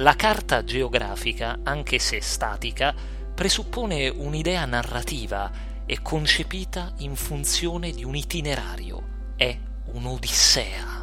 La 0.00 0.16
carta 0.16 0.64
geografica, 0.64 1.58
anche 1.62 1.98
se 1.98 2.22
statica, 2.22 2.94
presuppone 3.34 4.08
un'idea 4.08 4.64
narrativa 4.64 5.50
e 5.84 6.00
concepita 6.00 6.94
in 7.00 7.16
funzione 7.16 7.90
di 7.90 8.02
un 8.02 8.16
itinerario. 8.16 9.34
È 9.36 9.54
un'odissea. 9.92 10.99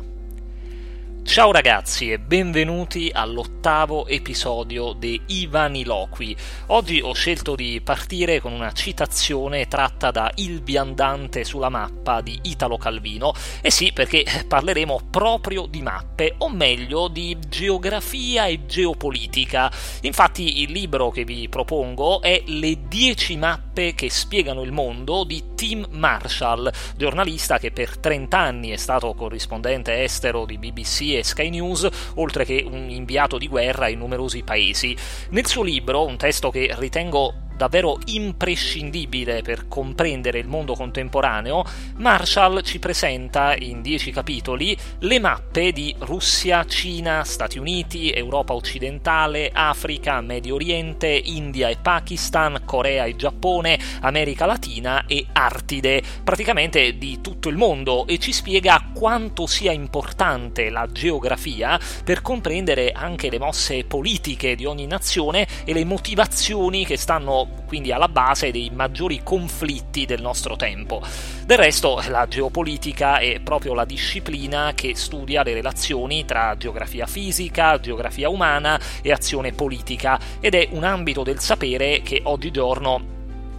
Ciao 1.27 1.51
ragazzi 1.51 2.09
e 2.09 2.19
benvenuti 2.19 3.11
all'ottavo 3.13 4.07
episodio 4.07 4.93
di 4.93 5.21
Ivaniloqui. 5.25 6.35
Oggi 6.67 7.01
ho 7.01 7.13
scelto 7.13 7.53
di 7.53 7.79
partire 7.83 8.39
con 8.39 8.53
una 8.53 8.71
citazione 8.71 9.67
tratta 9.67 10.09
da 10.09 10.31
Il 10.35 10.63
viandante 10.63 11.43
sulla 11.43 11.69
mappa 11.69 12.21
di 12.21 12.39
Italo 12.43 12.77
Calvino. 12.77 13.33
E 13.61 13.69
sì, 13.69 13.91
perché 13.91 14.25
parleremo 14.47 15.01
proprio 15.11 15.67
di 15.67 15.81
mappe, 15.81 16.35
o 16.39 16.49
meglio 16.49 17.09
di 17.09 17.37
geografia 17.47 18.45
e 18.45 18.65
geopolitica. 18.65 19.69
Infatti 20.03 20.61
il 20.61 20.71
libro 20.71 21.11
che 21.11 21.25
vi 21.25 21.49
propongo 21.49 22.21
è 22.21 22.41
Le 22.45 22.87
10 22.87 23.35
mappe 23.35 23.66
che 23.77 24.09
spiegano 24.09 24.63
il 24.63 24.71
mondo 24.71 25.23
di 25.23 25.53
Tim 25.55 25.85
Marshall, 25.91 26.71
giornalista 26.95 27.59
che 27.59 27.71
per 27.71 27.97
30 27.97 28.37
anni 28.37 28.69
è 28.69 28.75
stato 28.75 29.13
corrispondente 29.13 30.03
estero 30.03 30.45
di 30.45 30.57
BBC 30.57 31.13
e 31.15 31.23
Sky 31.23 31.49
News, 31.49 31.87
oltre 32.15 32.43
che 32.43 32.65
un 32.67 32.89
inviato 32.89 33.37
di 33.37 33.47
guerra 33.47 33.87
in 33.87 33.99
numerosi 33.99 34.41
paesi. 34.41 34.95
Nel 35.29 35.45
suo 35.45 35.61
libro, 35.61 36.05
un 36.05 36.17
testo 36.17 36.49
che 36.49 36.73
ritengo 36.77 37.46
davvero 37.57 37.97
imprescindibile 38.05 39.41
per 39.41 39.67
comprendere 39.67 40.39
il 40.39 40.47
mondo 40.47 40.75
contemporaneo, 40.75 41.65
Marshall 41.95 42.61
ci 42.61 42.79
presenta 42.79 43.55
in 43.57 43.81
dieci 43.81 44.11
capitoli 44.11 44.77
le 44.99 45.19
mappe 45.19 45.71
di 45.71 45.93
Russia, 45.99 46.63
Cina, 46.65 47.23
Stati 47.23 47.57
Uniti, 47.57 48.11
Europa 48.11 48.53
occidentale, 48.53 49.49
Africa, 49.51 50.21
Medio 50.21 50.55
Oriente, 50.55 51.07
India 51.07 51.69
e 51.69 51.77
Pakistan, 51.81 52.61
Corea 52.63 53.05
e 53.05 53.15
Giappone, 53.15 53.79
America 54.01 54.45
Latina 54.45 55.05
e 55.07 55.25
Artide, 55.33 56.03
praticamente 56.23 56.97
di 56.97 57.19
tutto 57.21 57.49
il 57.49 57.57
mondo 57.57 58.05
e 58.05 58.19
ci 58.19 58.31
spiega 58.31 58.91
quanto 58.93 59.47
sia 59.47 59.71
importante 59.71 60.69
la 60.69 60.87
geografia 60.91 61.79
per 62.03 62.21
comprendere 62.21 62.91
anche 62.91 63.29
le 63.29 63.39
mosse 63.39 63.83
politiche 63.83 64.55
di 64.55 64.65
ogni 64.65 64.85
nazione 64.85 65.47
e 65.65 65.73
le 65.73 65.85
motivazioni 65.85 66.85
che 66.85 66.97
stanno 66.97 67.46
quindi 67.67 67.91
alla 67.91 68.07
base 68.07 68.49
dei 68.49 68.71
maggiori 68.73 69.21
conflitti 69.23 70.05
del 70.05 70.21
nostro 70.21 70.55
tempo. 70.55 71.01
Del 71.45 71.57
resto, 71.57 72.01
la 72.07 72.27
geopolitica 72.27 73.19
è 73.19 73.39
proprio 73.41 73.73
la 73.73 73.85
disciplina 73.85 74.71
che 74.73 74.95
studia 74.95 75.43
le 75.43 75.53
relazioni 75.53 76.25
tra 76.25 76.55
geografia 76.57 77.05
fisica, 77.05 77.79
geografia 77.79 78.29
umana 78.29 78.79
e 79.01 79.11
azione 79.11 79.51
politica 79.51 80.19
ed 80.39 80.55
è 80.55 80.69
un 80.71 80.83
ambito 80.83 81.23
del 81.23 81.39
sapere 81.39 82.01
che 82.01 82.21
oggigiorno 82.23 83.15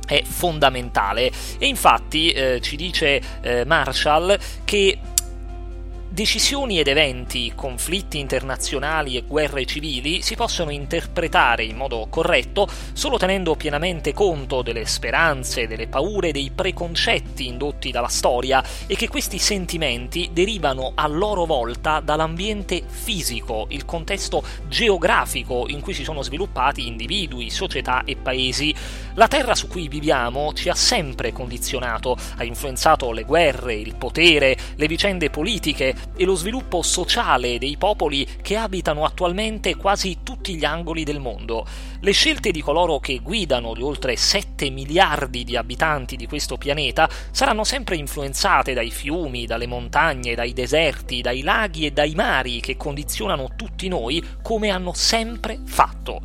è 0.07 0.23
fondamentale 0.25 1.31
e 1.59 1.67
infatti 1.67 2.31
eh, 2.31 2.61
ci 2.63 2.77
dice 2.77 3.21
eh, 3.43 3.65
Marshall 3.67 4.39
che 4.65 4.99
Decisioni 6.19 6.81
ed 6.81 6.89
eventi, 6.89 7.53
conflitti 7.55 8.19
internazionali 8.19 9.17
e 9.17 9.23
guerre 9.23 9.65
civili 9.65 10.21
si 10.21 10.35
possono 10.35 10.73
interpretare 10.73 11.63
in 11.63 11.77
modo 11.77 12.09
corretto 12.11 12.69
solo 12.93 13.19
tenendo 13.19 13.55
pienamente 13.55 14.13
conto 14.13 14.63
delle 14.63 14.85
speranze, 14.85 15.69
delle 15.69 15.87
paure, 15.87 16.33
dei 16.33 16.51
preconcetti 16.53 17.47
indotti 17.47 17.93
dalla 17.93 18.09
storia 18.09 18.65
e 18.89 18.97
che 18.97 19.07
questi 19.07 19.39
sentimenti 19.39 20.31
derivano 20.33 20.91
a 20.97 21.07
loro 21.07 21.45
volta 21.45 22.01
dall'ambiente 22.01 22.83
fisico, 22.85 23.67
il 23.69 23.85
contesto 23.85 24.43
geografico 24.67 25.67
in 25.69 25.81
cui 25.81 25.95
si 25.95 26.03
sono 26.03 26.23
sviluppati 26.23 26.89
individui, 26.89 27.49
società 27.49 28.03
e 28.05 28.17
paesi. 28.17 28.75
La 29.15 29.29
terra 29.29 29.55
su 29.55 29.69
cui 29.69 29.87
viviamo 29.87 30.53
ci 30.53 30.69
ha 30.69 30.75
sempre 30.75 31.31
condizionato, 31.31 32.17
ha 32.39 32.43
influenzato 32.43 33.13
le 33.13 33.23
guerre, 33.23 33.75
il 33.75 33.95
potere, 33.95 34.57
le 34.75 34.87
vicende 34.89 35.31
politiche, 35.31 36.07
e 36.17 36.25
lo 36.25 36.35
sviluppo 36.35 36.83
sociale 36.83 37.59
dei 37.59 37.77
popoli 37.77 38.27
che 38.43 38.57
abitano 38.57 39.05
attualmente 39.05 39.77
quasi 39.77 40.19
tutti 40.23 40.57
gli 40.57 40.65
angoli 40.65 41.05
del 41.05 41.21
mondo. 41.21 41.67
Le 42.01 42.13
scelte 42.13 42.51
di 42.51 42.61
coloro 42.61 42.99
che 42.99 43.21
guidano 43.23 43.75
gli 43.75 43.83
oltre 43.83 44.17
7 44.17 44.71
miliardi 44.71 45.45
di 45.45 45.57
abitanti 45.57 46.17
di 46.17 46.27
questo 46.27 46.57
pianeta 46.57 47.09
saranno 47.31 47.65
sempre 47.65 47.97
influenzate 47.97 48.75
dai 48.75 48.91
fiumi, 48.91 49.47
dalle 49.47 49.67
montagne, 49.67 50.35
dai 50.35 50.53
deserti, 50.53 51.21
dai 51.21 51.43
laghi 51.43 51.87
e 51.87 51.93
dai 51.93 52.15
mari 52.15 52.61
che 52.61 52.77
condizionano 52.77 53.51
tutti 53.57 53.89
noi 53.89 54.23
come 54.43 54.71
hanno 54.71 54.93
sempre 54.95 55.61
fatto. 55.65 56.21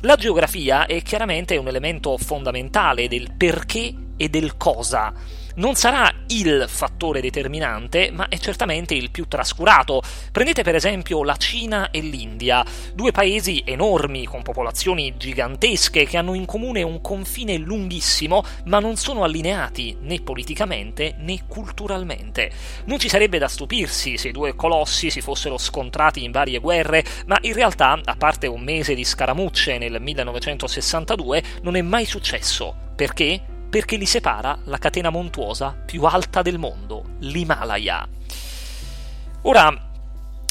La 0.00 0.16
geografia 0.16 0.86
è 0.86 1.02
chiaramente 1.02 1.56
un 1.56 1.68
elemento 1.68 2.16
fondamentale 2.16 3.06
del 3.06 3.32
perché 3.36 3.94
e 4.16 4.28
del 4.28 4.56
cosa 4.56 5.12
non 5.60 5.74
sarà 5.74 6.10
il 6.28 6.64
fattore 6.68 7.20
determinante, 7.20 8.10
ma 8.10 8.28
è 8.28 8.38
certamente 8.38 8.94
il 8.94 9.10
più 9.10 9.28
trascurato. 9.28 10.00
Prendete 10.32 10.62
per 10.62 10.74
esempio 10.74 11.22
la 11.22 11.36
Cina 11.36 11.90
e 11.90 12.00
l'India, 12.00 12.64
due 12.94 13.12
paesi 13.12 13.62
enormi 13.66 14.24
con 14.24 14.40
popolazioni 14.40 15.14
gigantesche 15.18 16.06
che 16.06 16.16
hanno 16.16 16.32
in 16.32 16.46
comune 16.46 16.82
un 16.82 17.02
confine 17.02 17.58
lunghissimo, 17.58 18.42
ma 18.64 18.78
non 18.78 18.96
sono 18.96 19.22
allineati 19.22 19.98
né 20.00 20.20
politicamente 20.22 21.14
né 21.18 21.40
culturalmente. 21.46 22.50
Non 22.86 22.98
ci 22.98 23.10
sarebbe 23.10 23.36
da 23.36 23.48
stupirsi 23.48 24.16
se 24.16 24.28
i 24.28 24.32
due 24.32 24.56
colossi 24.56 25.10
si 25.10 25.20
fossero 25.20 25.58
scontrati 25.58 26.24
in 26.24 26.32
varie 26.32 26.58
guerre, 26.58 27.04
ma 27.26 27.36
in 27.42 27.52
realtà, 27.52 28.00
a 28.02 28.16
parte 28.16 28.46
un 28.46 28.62
mese 28.62 28.94
di 28.94 29.04
scaramucce 29.04 29.76
nel 29.76 30.00
1962, 30.00 31.42
non 31.62 31.76
è 31.76 31.82
mai 31.82 32.06
successo. 32.06 32.74
Perché? 32.96 33.49
Perché 33.70 33.96
li 33.96 34.06
separa 34.06 34.58
la 34.64 34.78
catena 34.78 35.10
montuosa 35.10 35.70
più 35.86 36.02
alta 36.02 36.42
del 36.42 36.58
mondo, 36.58 37.04
l'Himalaya. 37.20 38.06
Ora, 39.42 39.89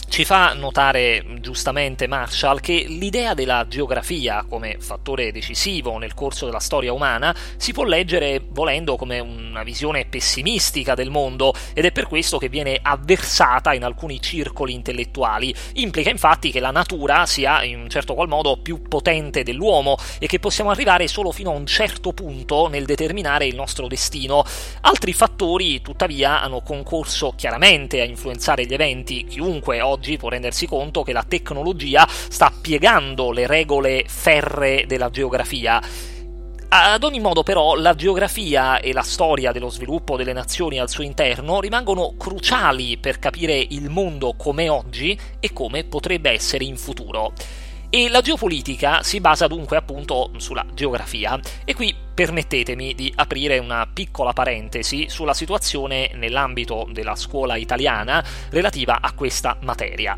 ci 0.09 0.25
fa 0.25 0.53
notare 0.53 1.23
giustamente 1.39 2.07
Marshall 2.07 2.59
che 2.59 2.85
l'idea 2.87 3.33
della 3.33 3.65
geografia 3.67 4.43
come 4.49 4.77
fattore 4.79 5.31
decisivo 5.31 5.97
nel 5.97 6.13
corso 6.13 6.45
della 6.45 6.59
storia 6.59 6.91
umana 6.91 7.33
si 7.57 7.71
può 7.71 7.83
leggere 7.83 8.41
volendo 8.49 8.95
come 8.95 9.19
una 9.19 9.63
visione 9.63 10.05
pessimistica 10.05 10.95
del 10.95 11.11
mondo 11.11 11.53
ed 11.73 11.85
è 11.85 11.91
per 11.91 12.07
questo 12.07 12.37
che 12.39 12.49
viene 12.49 12.79
avversata 12.81 13.73
in 13.73 13.83
alcuni 13.83 14.19
circoli 14.19 14.73
intellettuali. 14.73 15.53
Implica 15.75 16.09
infatti 16.09 16.51
che 16.51 16.59
la 16.59 16.71
natura 16.71 17.25
sia 17.25 17.63
in 17.63 17.79
un 17.79 17.89
certo 17.89 18.15
qual 18.15 18.27
modo 18.27 18.57
più 18.57 18.81
potente 18.81 19.43
dell'uomo 19.43 19.95
e 20.17 20.25
che 20.25 20.39
possiamo 20.39 20.71
arrivare 20.71 21.07
solo 21.07 21.31
fino 21.31 21.51
a 21.51 21.55
un 21.55 21.67
certo 21.67 22.13
punto 22.13 22.67
nel 22.67 22.85
determinare 22.85 23.45
il 23.45 23.55
nostro 23.55 23.87
destino. 23.87 24.43
Altri 24.81 25.13
fattori 25.13 25.81
tuttavia 25.81 26.41
hanno 26.41 26.61
concorso 26.61 27.33
chiaramente 27.35 28.01
a 28.01 28.05
influenzare 28.05 28.65
gli 28.65 28.73
eventi, 28.73 29.23
chiunque 29.25 29.81
oggi 29.81 29.98
oggi 29.99 30.15
può 30.15 30.29
rendersi 30.29 30.65
conto 30.65 31.03
che 31.03 31.11
la 31.11 31.25
tecnologia 31.27 32.07
sta 32.07 32.53
piegando 32.61 33.31
le 33.31 33.45
regole 33.45 34.05
ferre 34.07 34.85
della 34.87 35.09
geografia. 35.09 35.81
Ad 36.69 37.03
ogni 37.03 37.19
modo, 37.19 37.43
però, 37.43 37.75
la 37.75 37.95
geografia 37.95 38.79
e 38.79 38.93
la 38.93 39.01
storia 39.01 39.51
dello 39.51 39.69
sviluppo 39.69 40.15
delle 40.15 40.31
nazioni 40.31 40.79
al 40.79 40.89
suo 40.89 41.03
interno 41.03 41.59
rimangono 41.59 42.13
cruciali 42.17 42.97
per 42.97 43.19
capire 43.19 43.57
il 43.57 43.89
mondo 43.89 44.35
come 44.37 44.69
oggi 44.69 45.19
e 45.41 45.51
come 45.51 45.83
potrebbe 45.83 46.31
essere 46.31 46.63
in 46.63 46.77
futuro. 46.77 47.33
E 47.91 48.07
la 48.07 48.21
geopolitica 48.21 49.01
si 49.01 49.19
basa 49.19 49.47
dunque 49.47 49.75
appunto 49.75 50.29
sulla 50.37 50.63
geografia. 50.75 51.39
E 51.65 51.73
qui 51.73 51.95
permettetemi 52.13 52.93
di 52.93 53.11
aprire 53.15 53.57
una 53.57 53.87
piccola 53.91 54.31
parentesi 54.31 55.09
sulla 55.09 55.33
situazione 55.33 56.11
nell'ambito 56.13 56.87
della 56.91 57.15
scuola 57.15 57.55
italiana 57.55 58.23
relativa 58.51 58.99
a 59.01 59.11
questa 59.13 59.57
materia. 59.61 60.15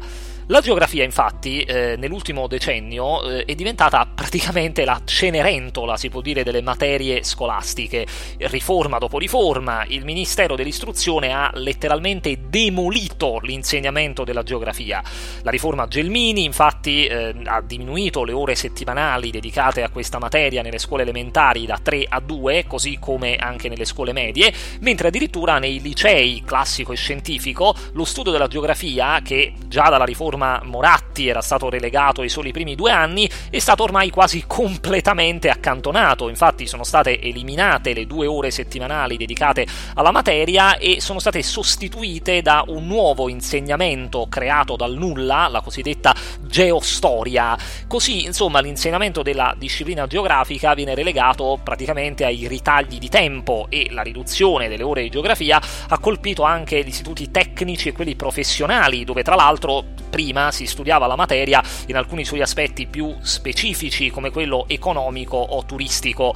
La 0.52 0.60
geografia, 0.60 1.06
infatti, 1.06 1.62
eh, 1.62 1.96
nell'ultimo 1.98 2.46
decennio 2.46 3.24
eh, 3.24 3.46
è 3.46 3.56
diventata 3.56 4.06
praticamente 4.14 4.84
la 4.84 5.00
cenerentola, 5.06 5.96
si 5.96 6.10
può 6.10 6.20
dire, 6.20 6.44
delle 6.44 6.62
materie 6.62 7.24
scolastiche. 7.24 8.06
Riforma 8.38 8.98
dopo 8.98 9.18
riforma, 9.18 9.86
il 9.88 10.04
Ministero 10.04 10.58
dell'Istruzione 10.58 11.32
ha 11.32 11.52
letteralmente 11.54 12.38
demolito 12.50 13.40
l'insegnamento 13.42 14.26
della 14.26 14.44
geografia. 14.44 15.02
La 15.44 15.52
riforma 15.52 15.88
Gelmini, 15.88 16.44
infatti, 16.44 17.06
eh, 17.06 17.34
ha 17.46 17.62
diminuito 17.62 18.26
le 18.26 18.34
ore 18.34 18.56
settimanali 18.56 19.32
dedicate 19.32 19.84
a 19.84 19.90
questa 19.90 20.20
materia 20.20 20.62
nelle 20.62 20.80
scuole 20.80 21.04
elementari 21.04 21.66
da 21.66 21.80
3 21.82 22.08
a 22.10 22.20
2, 22.20 22.66
così 22.68 22.98
come 23.00 23.38
anche 23.38 23.70
nelle 23.70 23.86
scuole 23.86 24.12
medie, 24.12 24.52
mentre 24.82 25.08
addirittura 25.08 25.60
nei 25.60 25.80
licei 25.80 26.44
classico 26.46 26.92
e 26.92 26.98
scientifico 26.98 27.74
lo 27.94 28.04
studio 28.04 28.34
della 28.34 28.48
geografia, 28.48 29.22
che 29.24 29.54
già 29.70 29.88
dalla 29.88 30.04
riforma 30.04 30.40
riforma 30.42 30.62
Moratti 30.64 31.28
era 31.28 31.42
stato 31.42 31.70
relegato 31.70 32.22
ai 32.22 32.30
soli 32.30 32.52
primi 32.52 32.76
due 32.76 32.92
anni, 32.92 33.30
è 33.50 33.60
stato 33.60 33.84
ormai 33.84 34.10
quasi 34.10 34.46
completamente 34.48 35.50
accantonato. 35.50 36.30
Infatti 36.30 36.66
sono 36.66 36.84
state 36.84 37.22
eliminate 37.22 37.94
le 37.94 38.08
due 38.08 38.26
ore 38.26 38.50
settimanali 38.50 39.18
dedicate 39.18 39.68
alla 39.94 40.12
materia 40.12 40.78
e 40.78 41.00
sono 41.00 41.20
state 41.20 41.44
sostituite 41.44 42.42
da 42.42 42.64
un 42.68 42.88
nuovo 42.88 43.30
insegnamento 43.30 44.26
creato 44.30 44.76
dal 44.76 44.96
nulla, 44.96 45.48
la 45.48 45.62
cosiddetta 45.62 46.16
geostoria. 46.42 47.58
Così, 47.88 48.26
insomma, 48.26 48.62
l'insegnamento 48.62 49.22
della 49.22 49.54
disciplina 49.58 50.08
geografica 50.08 50.74
viene 50.74 50.96
relegato 50.96 51.60
praticamente 51.62 52.26
ai 52.26 52.48
ritagli 52.48 52.98
di 52.98 53.10
tempo 53.10 53.68
e 53.70 53.88
la 53.92 54.02
riduzione 54.02 54.68
delle 54.68 54.84
ore 54.84 55.04
di 55.04 55.10
geografia 55.10 55.62
ha 55.88 56.00
colpito 56.00 56.44
anche 56.44 56.84
gli 56.84 56.88
istituti 56.88 57.30
tecnici 57.30 57.90
e 57.90 57.92
quelli 57.92 58.16
professionali, 58.16 59.04
dove 59.04 59.24
tra 59.24 59.36
l'altro 59.36 59.84
prima 60.10 60.31
si 60.52 60.66
studiava 60.66 61.08
la 61.08 61.16
materia 61.16 61.62
in 61.88 61.96
alcuni 61.96 62.26
suoi 62.26 62.42
aspetti 62.42 62.88
più 62.88 63.16
specifici, 63.22 64.10
come 64.10 64.32
quello 64.32 64.66
economico 64.68 65.38
o 65.38 65.64
turistico 65.66 66.34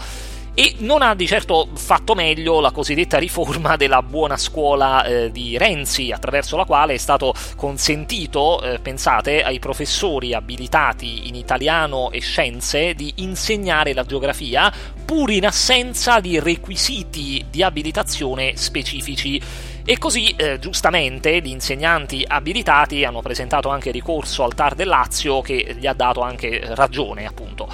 e 0.57 0.75
non 0.79 1.01
ha 1.01 1.13
di 1.15 1.27
certo 1.27 1.67
fatto 1.73 2.15
meglio 2.15 2.61
la 2.61 2.71
cosiddetta 2.71 3.17
riforma 3.17 3.75
della 3.75 4.01
buona 4.01 4.37
scuola 4.37 5.03
eh, 5.03 5.29
di 5.29 5.57
Renzi, 5.57 6.13
attraverso 6.13 6.55
la 6.55 6.63
quale 6.63 6.93
è 6.93 6.97
stato 6.97 7.33
consentito, 7.57 8.61
eh, 8.61 8.79
pensate, 8.79 9.43
ai 9.43 9.59
professori 9.59 10.33
abilitati 10.33 11.27
in 11.27 11.35
italiano 11.35 12.09
e 12.09 12.21
scienze 12.21 12.93
di 12.93 13.15
insegnare 13.17 13.93
la 13.93 14.05
geografia 14.05 14.71
pur 15.03 15.29
in 15.29 15.45
assenza 15.45 16.21
di 16.21 16.39
requisiti 16.39 17.45
di 17.49 17.61
abilitazione 17.61 18.55
specifici. 18.55 19.41
E 19.85 19.97
così, 19.99 20.31
eh, 20.31 20.57
giustamente, 20.57 21.39
gli 21.41 21.49
insegnanti 21.49 22.25
abilitati 22.27 23.05
hanno 23.05 23.21
presentato 23.21 23.69
anche 23.69 23.91
ricorso 23.91 24.43
al 24.43 24.55
TAR 24.55 24.73
del 24.73 24.87
Lazio 24.87 25.41
che 25.41 25.75
gli 25.77 25.85
ha 25.85 25.93
dato 25.93 26.21
anche 26.21 26.61
ragione, 26.73 27.25
appunto 27.25 27.69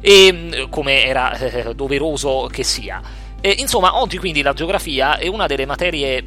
e 0.00 0.32
mm, 0.32 0.70
come 0.70 1.04
era 1.04 1.36
eh, 1.36 1.74
doveroso 1.74 2.48
che 2.50 2.64
sia. 2.64 3.00
E, 3.40 3.56
insomma, 3.58 4.00
oggi 4.00 4.18
quindi 4.18 4.42
la 4.42 4.52
geografia 4.52 5.18
è 5.18 5.26
una 5.26 5.46
delle 5.46 5.66
materie 5.66 6.24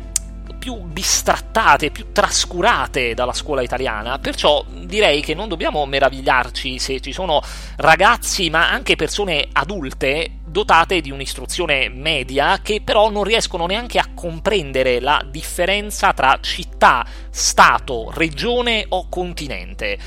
più 0.57 0.75
bistrattate, 0.75 1.91
più 1.91 2.11
trascurate 2.11 3.13
dalla 3.13 3.33
scuola 3.33 3.61
italiana, 3.61 4.17
perciò 4.19 4.63
direi 4.85 5.21
che 5.21 5.33
non 5.33 5.49
dobbiamo 5.49 5.85
meravigliarci 5.85 6.79
se 6.79 7.01
ci 7.01 7.11
sono 7.11 7.41
ragazzi, 7.77 8.49
ma 8.49 8.69
anche 8.69 8.95
persone 8.95 9.49
adulte 9.51 10.29
dotate 10.53 11.01
di 11.01 11.09
un'istruzione 11.09 11.89
media 11.89 12.59
che 12.61 12.79
però 12.85 13.09
non 13.09 13.23
riescono 13.23 13.65
neanche 13.65 13.97
a 13.97 14.09
comprendere 14.13 14.99
la 14.99 15.25
differenza 15.27 16.13
tra 16.13 16.37
città, 16.39 17.03
stato, 17.31 18.11
regione 18.13 18.85
o 18.87 19.09
continente. 19.09 19.97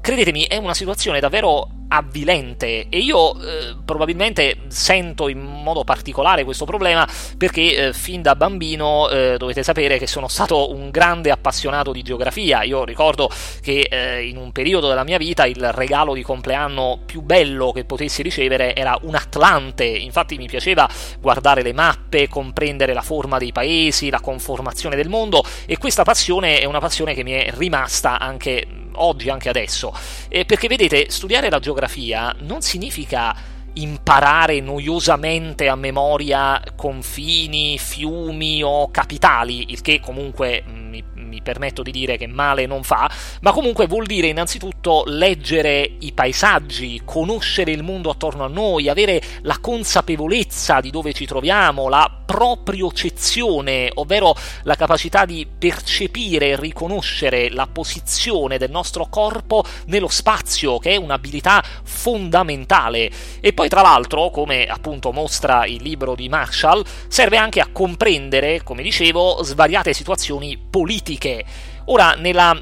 Credetemi, 0.00 0.44
è 0.44 0.56
una 0.56 0.74
situazione 0.74 1.20
davvero 1.20 1.68
avvilente 1.88 2.86
e 2.88 2.98
io 2.98 3.34
eh, 3.40 3.76
probabilmente 3.84 4.58
sento 4.68 5.28
in 5.28 5.40
modo 5.40 5.84
particolare 5.84 6.44
questo 6.44 6.66
problema 6.66 7.06
perché 7.36 7.88
eh, 7.88 7.92
fin 7.92 8.20
da 8.20 8.36
bambino 8.36 9.08
eh, 9.08 9.36
dovete 9.38 9.62
sapere 9.62 9.98
che 9.98 10.06
sono 10.06 10.28
stato 10.28 10.74
un 10.74 10.90
grande 10.90 11.30
appassionato 11.30 11.92
di 11.92 12.02
geografia. 12.02 12.62
Io 12.62 12.84
ricordo 12.84 13.30
che 13.62 13.88
eh, 13.90 14.26
in 14.26 14.36
un 14.36 14.52
periodo 14.52 14.88
della 14.88 15.04
mia 15.04 15.18
vita 15.18 15.46
il 15.46 15.72
regalo 15.72 16.14
di 16.14 16.22
compleanno 16.22 17.00
più 17.04 17.22
bello 17.22 17.72
che 17.72 17.84
potessi 17.84 18.22
ricevere 18.22 18.74
era 18.74 18.98
un 19.02 19.14
Atlante. 19.14 19.84
Infatti 19.84 20.36
mi 20.36 20.46
piaceva 20.46 20.88
guardare 21.20 21.62
le 21.62 21.72
mappe 21.72 22.28
comprendere 22.28 22.92
la 22.92 23.02
forma 23.02 23.38
dei 23.38 23.52
paesi 23.52 24.10
la 24.10 24.20
conformazione 24.20 24.96
del 24.96 25.08
mondo 25.08 25.42
e 25.66 25.78
questa 25.78 26.02
passione 26.02 26.60
è 26.60 26.64
una 26.64 26.80
passione 26.80 27.14
che 27.14 27.24
mi 27.24 27.32
è 27.32 27.50
rimasta 27.54 28.18
anche 28.18 28.66
oggi, 29.02 29.30
anche 29.30 29.48
adesso. 29.48 29.92
Eh, 30.28 30.44
perché 30.44 30.68
vedete, 30.68 31.10
studiare 31.10 31.50
la 31.50 31.58
geografia 31.58 32.34
non 32.40 32.62
significa 32.62 33.34
imparare 33.74 34.60
noiosamente 34.60 35.68
a 35.68 35.76
memoria 35.76 36.60
confini, 36.74 37.78
fiumi 37.78 38.62
o 38.62 38.90
capitali, 38.90 39.70
il 39.70 39.80
che 39.80 40.00
comunque 40.00 40.64
mm, 40.66 40.88
mi, 40.88 41.04
mi, 41.14 41.42
permetto 41.42 41.82
di 41.82 41.90
dire 41.90 42.16
che 42.16 42.26
male 42.26 42.66
non 42.66 42.82
fa, 42.82 43.10
ma 43.40 43.52
comunque 43.52 43.86
vuol 43.86 44.06
dire 44.06 44.28
innanzitutto 44.28 45.04
leggere 45.06 45.88
i 46.00 46.12
paesaggi, 46.12 47.02
conoscere 47.04 47.70
il 47.70 47.82
mondo 47.82 48.10
attorno 48.10 48.44
a 48.44 48.48
noi, 48.48 48.88
avere 48.88 49.20
la 49.42 49.58
consapevolezza 49.60 50.80
di 50.80 50.90
dove 50.90 51.12
ci 51.12 51.26
troviamo, 51.26 51.88
la 51.88 52.10
propriocezione, 52.24 53.90
ovvero 53.94 54.34
la 54.64 54.74
capacità 54.74 55.24
di 55.24 55.46
percepire 55.46 56.48
e 56.48 56.56
riconoscere 56.60 57.50
la 57.50 57.66
posizione 57.66 58.58
del 58.58 58.70
nostro 58.70 59.06
corpo 59.08 59.64
nello 59.86 60.08
spazio, 60.08 60.78
che 60.78 60.92
è 60.92 60.96
un'abilità 60.96 61.62
fondamentale. 61.82 63.10
E 63.40 63.52
poi 63.52 63.68
tra 63.68 63.80
l'altro, 63.80 64.30
come 64.30 64.66
appunto 64.66 65.12
mostra 65.12 65.64
il 65.64 65.82
libro 65.82 66.14
di 66.14 66.28
Marshall, 66.28 66.84
serve 67.08 67.36
anche 67.36 67.60
a 67.60 67.68
comprendere, 67.72 68.62
come 68.62 68.82
dicevo, 68.82 69.42
svariate 69.42 69.92
situazioni 69.92 70.58
politiche. 70.58 71.44
Ora, 71.86 72.12
nella 72.12 72.60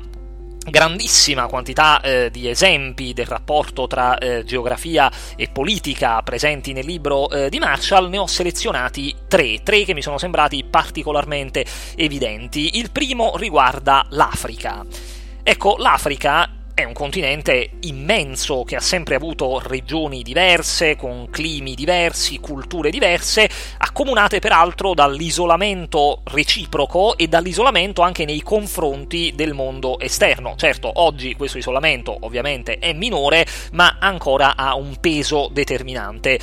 grandissima 0.68 1.46
quantità 1.46 2.00
eh, 2.00 2.30
di 2.30 2.48
esempi 2.48 3.12
del 3.12 3.26
rapporto 3.26 3.86
tra 3.86 4.18
eh, 4.18 4.44
geografia 4.44 5.10
e 5.36 5.48
politica 5.48 6.20
presenti 6.22 6.72
nel 6.72 6.84
libro 6.84 7.30
eh, 7.30 7.48
di 7.48 7.58
Marshall, 7.58 8.08
ne 8.08 8.18
ho 8.18 8.26
selezionati 8.26 9.14
tre, 9.28 9.62
tre 9.62 9.84
che 9.84 9.94
mi 9.94 10.02
sono 10.02 10.18
sembrati 10.18 10.64
particolarmente 10.64 11.64
evidenti. 11.96 12.78
Il 12.78 12.90
primo 12.90 13.36
riguarda 13.36 14.06
l'Africa. 14.10 14.84
Ecco, 15.42 15.76
l'Africa 15.78 16.55
è 16.76 16.84
un 16.84 16.92
continente 16.92 17.70
immenso 17.80 18.62
che 18.64 18.76
ha 18.76 18.80
sempre 18.80 19.14
avuto 19.14 19.58
regioni 19.64 20.22
diverse, 20.22 20.94
con 20.94 21.28
climi 21.30 21.74
diversi, 21.74 22.38
culture 22.38 22.90
diverse, 22.90 23.48
accomunate 23.78 24.40
peraltro 24.40 24.92
dall'isolamento 24.92 26.20
reciproco 26.24 27.16
e 27.16 27.28
dall'isolamento 27.28 28.02
anche 28.02 28.26
nei 28.26 28.42
confronti 28.42 29.32
del 29.34 29.54
mondo 29.54 29.98
esterno. 29.98 30.52
Certo, 30.58 30.90
oggi 31.00 31.34
questo 31.34 31.56
isolamento 31.56 32.14
ovviamente 32.20 32.78
è 32.78 32.92
minore, 32.92 33.46
ma 33.72 33.96
ancora 33.98 34.54
ha 34.54 34.74
un 34.74 34.96
peso 35.00 35.48
determinante. 35.50 36.38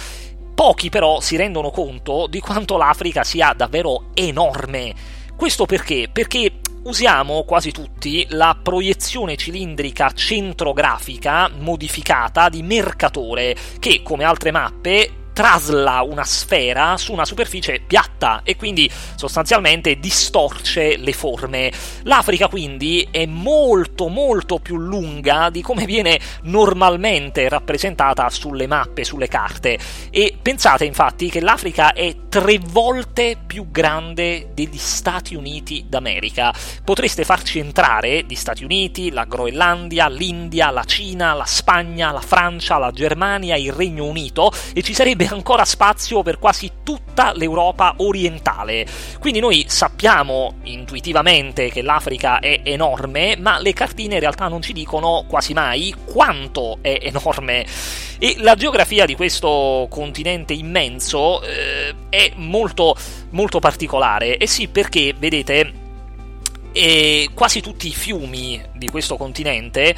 Pochi 0.55 0.89
però 0.89 1.19
si 1.19 1.35
rendono 1.35 1.69
conto 1.69 2.25
di 2.25 2.39
quanto 2.39 2.75
l'Africa 2.77 3.23
sia 3.23 3.53
davvero 3.55 4.05
enorme. 4.15 4.95
Questo 5.35 5.67
perché? 5.67 6.09
Perché 6.11 6.53
usiamo 6.83 7.43
quasi 7.43 7.71
tutti 7.71 8.25
la 8.29 8.57
proiezione 8.61 9.35
cilindrica 9.35 10.11
centrografica 10.11 11.49
modificata 11.49 12.49
di 12.49 12.61
Mercatore, 12.63 13.55
che 13.79 14.01
come 14.03 14.23
altre 14.23 14.51
mappe 14.51 15.22
trasla 15.33 16.01
una 16.03 16.23
sfera 16.23 16.95
su 16.97 17.11
una 17.11 17.25
superficie 17.25 17.81
piatta 17.85 18.41
e 18.43 18.55
quindi 18.55 18.89
sostanzialmente 19.15 19.99
distorce 19.99 20.95
le 20.97 21.13
forme. 21.13 21.71
L'Africa 22.03 22.47
quindi 22.47 23.07
è 23.11 23.25
molto 23.25 24.07
molto 24.07 24.59
più 24.59 24.77
lunga 24.77 25.49
di 25.49 25.61
come 25.61 25.85
viene 25.85 26.19
normalmente 26.43 27.49
rappresentata 27.49 28.29
sulle 28.29 28.67
mappe, 28.67 29.03
sulle 29.03 29.27
carte 29.27 29.77
e 30.09 30.37
pensate 30.39 30.85
infatti 30.85 31.29
che 31.29 31.41
l'Africa 31.41 31.93
è 31.93 32.15
tre 32.29 32.59
volte 32.59 33.37
più 33.45 33.69
grande 33.71 34.51
degli 34.53 34.77
Stati 34.77 35.35
Uniti 35.35 35.85
d'America. 35.87 36.53
Potreste 36.83 37.23
farci 37.23 37.59
entrare 37.59 38.23
gli 38.27 38.35
Stati 38.35 38.63
Uniti, 38.63 39.11
la 39.11 39.25
Groenlandia, 39.25 40.07
l'India, 40.09 40.69
la 40.69 40.83
Cina, 40.83 41.33
la 41.33 41.45
Spagna, 41.45 42.11
la 42.11 42.21
Francia, 42.21 42.77
la 42.77 42.91
Germania, 42.91 43.55
il 43.55 43.71
Regno 43.71 44.05
Unito 44.05 44.51
e 44.73 44.81
ci 44.81 44.93
sarebbe 44.93 45.22
sarebbe 45.23 45.35
ancora 45.35 45.65
spazio 45.65 46.21
per 46.21 46.39
quasi 46.39 46.71
tutta 46.83 47.31
l'Europa 47.33 47.95
orientale. 47.97 48.85
Quindi 49.19 49.39
noi 49.39 49.65
sappiamo 49.67 50.55
intuitivamente 50.63 51.69
che 51.69 51.81
l'Africa 51.81 52.39
è 52.39 52.61
enorme, 52.63 53.35
ma 53.37 53.59
le 53.59 53.73
cartine 53.73 54.15
in 54.15 54.19
realtà 54.19 54.47
non 54.47 54.61
ci 54.61 54.73
dicono 54.73 55.25
quasi 55.27 55.53
mai 55.53 55.93
quanto 56.05 56.77
è 56.81 56.99
enorme. 57.01 57.65
E 58.19 58.35
la 58.39 58.55
geografia 58.55 59.05
di 59.05 59.15
questo 59.15 59.87
continente 59.89 60.53
immenso 60.53 61.41
eh, 61.41 61.93
è 62.09 62.31
molto, 62.35 62.95
molto 63.31 63.59
particolare. 63.59 64.37
E 64.37 64.47
sì, 64.47 64.67
perché, 64.67 65.13
vedete, 65.17 65.81
eh, 66.71 67.29
quasi 67.33 67.61
tutti 67.61 67.87
i 67.87 67.93
fiumi 67.93 68.61
di 68.73 68.89
questo 68.89 69.17
continente 69.17 69.95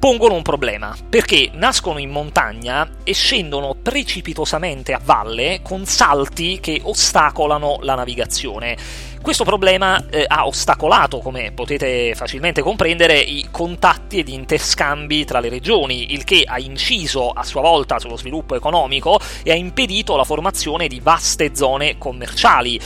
pongono 0.00 0.34
un 0.34 0.42
problema, 0.42 0.96
perché 1.10 1.50
nascono 1.52 1.98
in 1.98 2.08
montagna 2.08 2.88
e 3.04 3.12
scendono 3.12 3.76
precipitosamente 3.80 4.94
a 4.94 5.00
valle 5.04 5.60
con 5.62 5.84
salti 5.84 6.58
che 6.58 6.80
ostacolano 6.82 7.80
la 7.82 7.96
navigazione. 7.96 8.78
Questo 9.20 9.44
problema 9.44 10.02
eh, 10.08 10.24
ha 10.26 10.46
ostacolato, 10.46 11.18
come 11.18 11.52
potete 11.52 12.14
facilmente 12.14 12.62
comprendere, 12.62 13.18
i 13.18 13.48
contatti 13.50 14.20
ed 14.20 14.28
interscambi 14.28 15.26
tra 15.26 15.38
le 15.38 15.50
regioni, 15.50 16.14
il 16.14 16.24
che 16.24 16.44
ha 16.46 16.58
inciso 16.58 17.28
a 17.28 17.44
sua 17.44 17.60
volta 17.60 17.98
sullo 17.98 18.16
sviluppo 18.16 18.54
economico 18.54 19.20
e 19.42 19.50
ha 19.50 19.54
impedito 19.54 20.16
la 20.16 20.24
formazione 20.24 20.88
di 20.88 21.00
vaste 21.00 21.54
zone 21.54 21.98
commerciali. 21.98 22.80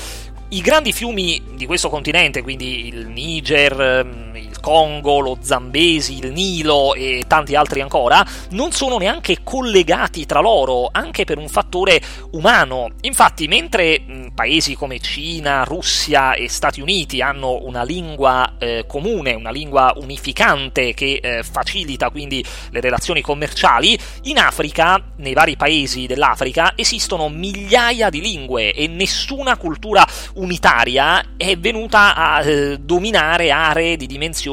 I 0.49 0.61
grandi 0.61 0.93
fiumi 0.93 1.41
di 1.55 1.67
questo 1.67 1.89
continente, 1.89 2.43
quindi 2.43 2.89
il 2.89 3.07
Niger, 3.07 4.05
il 4.35 4.44
Congo, 4.65 5.21
lo 5.21 5.37
Zambesi, 5.43 6.21
il 6.21 6.33
Nilo 6.33 6.95
e 6.95 7.25
tanti 7.29 7.55
altri 7.55 7.83
ancora, 7.83 8.25
non 8.53 8.73
sono 8.73 8.97
neanche 8.97 9.41
collegati 9.45 10.25
tra 10.25 10.41
loro, 10.41 10.89
anche 10.91 11.25
per 11.25 11.37
un 11.37 11.51
fattore 11.51 12.01
umano. 12.31 12.93
Infatti, 13.03 13.47
mentre 13.47 14.01
mh, 14.01 14.29
paesi 14.35 14.75
come 14.75 15.01
Cina, 15.01 15.65
Russia 15.65 16.33
e 16.33 16.49
Stati 16.49 16.81
Uniti 16.81 17.21
hanno 17.21 17.63
una 17.63 17.83
lingua 17.83 18.55
eh, 18.59 18.87
comune, 18.89 19.35
una 19.35 19.51
lingua 19.51 19.93
unificante 19.97 20.95
che 20.95 21.21
eh, 21.23 21.43
facilita 21.43 22.09
quindi 22.09 22.43
le 22.71 22.81
relazioni 22.81 23.21
commerciali, 23.21 23.99
in 24.23 24.39
Africa, 24.39 24.99
nei 25.17 25.35
vari 25.35 25.57
paesi 25.57 26.07
dell'Africa, 26.07 26.73
esistono 26.75 27.29
migliaia 27.29 28.09
di 28.09 28.23
lingue 28.23 28.73
e 28.73 28.87
nessuna 28.87 29.59
cultura 29.59 30.07
unitaria 30.37 31.23
è 31.37 31.55
venuta 31.59 32.15
a 32.15 32.43
eh, 32.43 32.79
dominare 32.79 33.51
aree 33.51 33.99
di 33.99 34.07
dimensioni 34.07 34.53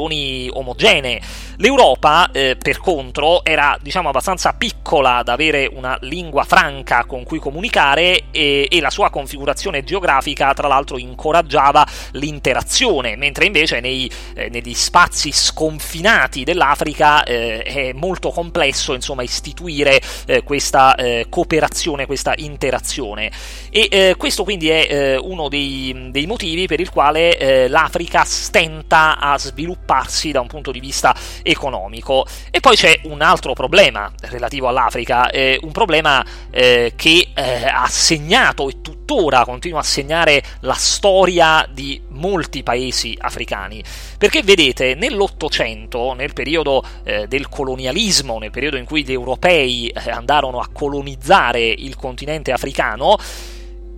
omogenee. 0.52 1.22
L'Europa, 1.58 2.32
eh, 2.32 2.58
per 2.58 2.80
contro, 2.80 3.46
era 3.46 3.78
diciamo 3.80 4.10
abbastanza 4.10 4.54
piccola 4.54 5.22
da 5.24 5.34
avere 5.34 5.70
una 5.72 5.96
lingua 6.02 6.44
franca 6.44 7.06
con 7.06 7.24
cui 7.24 7.38
comunicare 7.38 8.24
e, 8.32 8.68
e 8.68 8.82
la 8.82 8.90
sua 8.90 9.12
configurazione 9.12 9.84
geografica, 9.84 10.54
tra 10.54 10.68
l'altro, 10.68 10.98
incoraggiava 10.98 11.86
l'interazione, 12.14 13.16
mentre 13.16 13.46
invece 13.46 13.80
nei, 13.80 14.10
eh, 14.34 14.50
negli 14.50 14.74
spazi 14.74 15.32
sconfinati 15.32 16.44
dell'Africa 16.44 17.24
eh, 17.24 17.62
è 17.62 17.94
molto 17.94 18.32
complesso 18.32 18.94
insomma, 18.96 19.22
istituire 19.22 20.02
eh, 20.26 20.42
questa 20.44 20.96
eh, 20.96 21.28
cooperazione, 21.30 22.08
questa 22.08 22.34
interazione. 22.38 23.32
E 23.70 23.88
eh, 23.92 24.16
questo 24.18 24.44
quindi 24.44 24.70
è 24.70 25.16
uno 25.22 25.48
dei, 25.48 26.10
dei, 26.10 26.26
motivi 26.26 26.66
per 26.66 26.80
il 26.80 26.90
quale 26.90 27.68
l'Africa 27.68 28.24
stenta 28.24 29.18
a 29.18 29.38
svilupparsi 29.92 30.32
da 30.32 30.40
un 30.40 30.48
punto 30.48 30.72
di 30.72 30.80
vista 30.80 31.14
economico. 31.44 32.26
E 32.50 32.60
poi 32.60 32.76
c'è 32.76 33.02
un 33.04 33.22
altro 33.22 33.54
problema 33.54 34.12
relativo 34.22 34.68
all'Africa, 34.68 35.30
eh, 35.30 35.60
un 35.62 35.72
problema 35.72 36.24
eh, 36.50 36.94
che 36.96 37.30
eh, 37.34 37.66
ha 37.66 37.88
segnato 37.88 38.70
e 38.70 38.82
tuttora 38.82 39.44
continua 39.44 39.80
a 39.80 39.84
segnare 39.84 40.42
la 40.62 40.74
storia 40.74 41.68
di 41.70 42.02
molti 42.10 42.64
paesi 42.64 43.18
africani. 43.20 43.84
Perché 44.18 44.42
vedete, 44.44 44.96
nell'Ottocento, 44.96 46.14
nel 46.14 46.34
periodo 46.34 46.84
eh, 47.04 47.28
del 47.28 47.50
colonialismo, 47.50 48.40
nel 48.40 48.52
periodo 48.52 48.78
in 48.78 48.86
cui 48.86 49.04
gli 49.04 49.12
europei 49.12 49.88
eh, 49.88 50.10
andarono 50.10 50.60
a 50.60 50.70
colonizzare 50.72 51.62
il 51.62 51.96
continente 51.96 52.52
africano, 52.52 53.18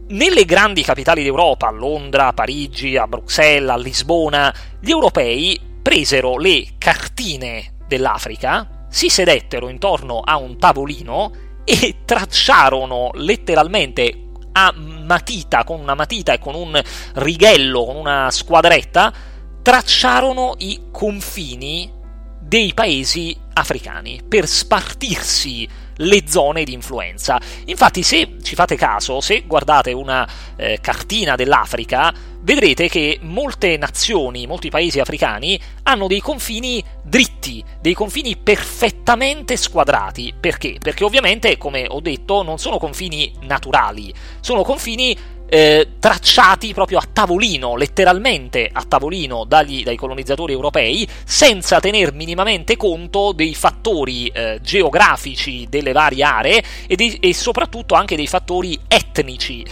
nelle 0.05 0.45
grandi 0.45 0.83
capitali 0.83 1.23
d'Europa, 1.23 1.67
a 1.67 1.71
Londra, 1.71 2.27
a 2.27 2.33
Parigi, 2.33 2.97
a 2.97 3.07
Bruxelles, 3.07 3.69
a 3.69 3.77
Lisbona, 3.77 4.53
gli 4.79 4.89
europei 4.89 5.59
presero 5.83 6.37
le 6.37 6.69
cartine 6.79 7.75
dell'Africa, 7.87 8.87
si 8.89 9.09
sedettero 9.09 9.69
intorno 9.69 10.21
a 10.21 10.37
un 10.37 10.57
tavolino 10.57 11.31
e 11.63 11.97
tracciarono 12.05 13.11
letteralmente 13.13 14.29
a 14.53 14.73
matita, 14.73 15.63
con 15.63 15.79
una 15.79 15.93
matita 15.93 16.33
e 16.33 16.39
con 16.39 16.55
un 16.55 16.81
righello, 17.15 17.85
con 17.85 17.97
una 17.97 18.31
squadretta, 18.31 19.13
tracciarono 19.61 20.55
i 20.59 20.85
confini 20.91 21.91
dei 22.39 22.73
paesi 22.73 23.35
africani 23.53 24.21
per 24.27 24.47
spartirsi 24.47 25.67
le 25.97 26.23
zone 26.27 26.63
di 26.63 26.73
influenza. 26.73 27.39
Infatti, 27.65 28.03
se 28.03 28.37
ci 28.41 28.55
fate 28.55 28.75
caso, 28.75 29.21
se 29.21 29.43
guardate 29.45 29.91
una 29.91 30.27
eh, 30.55 30.79
cartina 30.81 31.35
dell'Africa, 31.35 32.13
vedrete 32.43 32.88
che 32.88 33.19
molte 33.21 33.77
nazioni, 33.77 34.47
molti 34.47 34.69
paesi 34.69 35.00
africani 35.00 35.59
hanno 35.83 36.07
dei 36.07 36.19
confini 36.19 36.83
dritti, 37.01 37.63
dei 37.81 37.93
confini 37.93 38.38
perfettamente 38.38 39.57
squadrati. 39.57 40.33
Perché? 40.39 40.77
Perché 40.81 41.03
ovviamente, 41.03 41.57
come 41.57 41.85
ho 41.88 42.00
detto, 42.00 42.43
non 42.43 42.57
sono 42.57 42.77
confini 42.77 43.31
naturali, 43.41 44.13
sono 44.39 44.63
confini 44.63 45.17
eh, 45.47 45.88
tracciati 46.00 46.73
proprio 46.73 46.97
a 46.97 47.07
tavolino, 47.12 47.75
letteralmente 47.75 48.69
a 48.71 48.83
tavolino 48.83 49.43
dagli, 49.45 49.83
dai 49.83 49.95
colonizzatori 49.95 50.51
europei, 50.51 51.07
senza 51.23 51.79
tener 51.79 52.13
minimamente 52.13 52.75
conto 52.75 53.33
dei 53.33 53.53
fattori 53.53 54.27
eh, 54.27 54.59
geografici 54.62 55.67
delle 55.69 55.91
varie 55.91 56.23
aree 56.23 56.63
e, 56.88 56.95
di, 56.95 57.17
e 57.19 57.33
soprattutto 57.33 57.93
anche 57.93 58.15
dei 58.15 58.27
fattori 58.27 58.79
etnici 58.88 59.63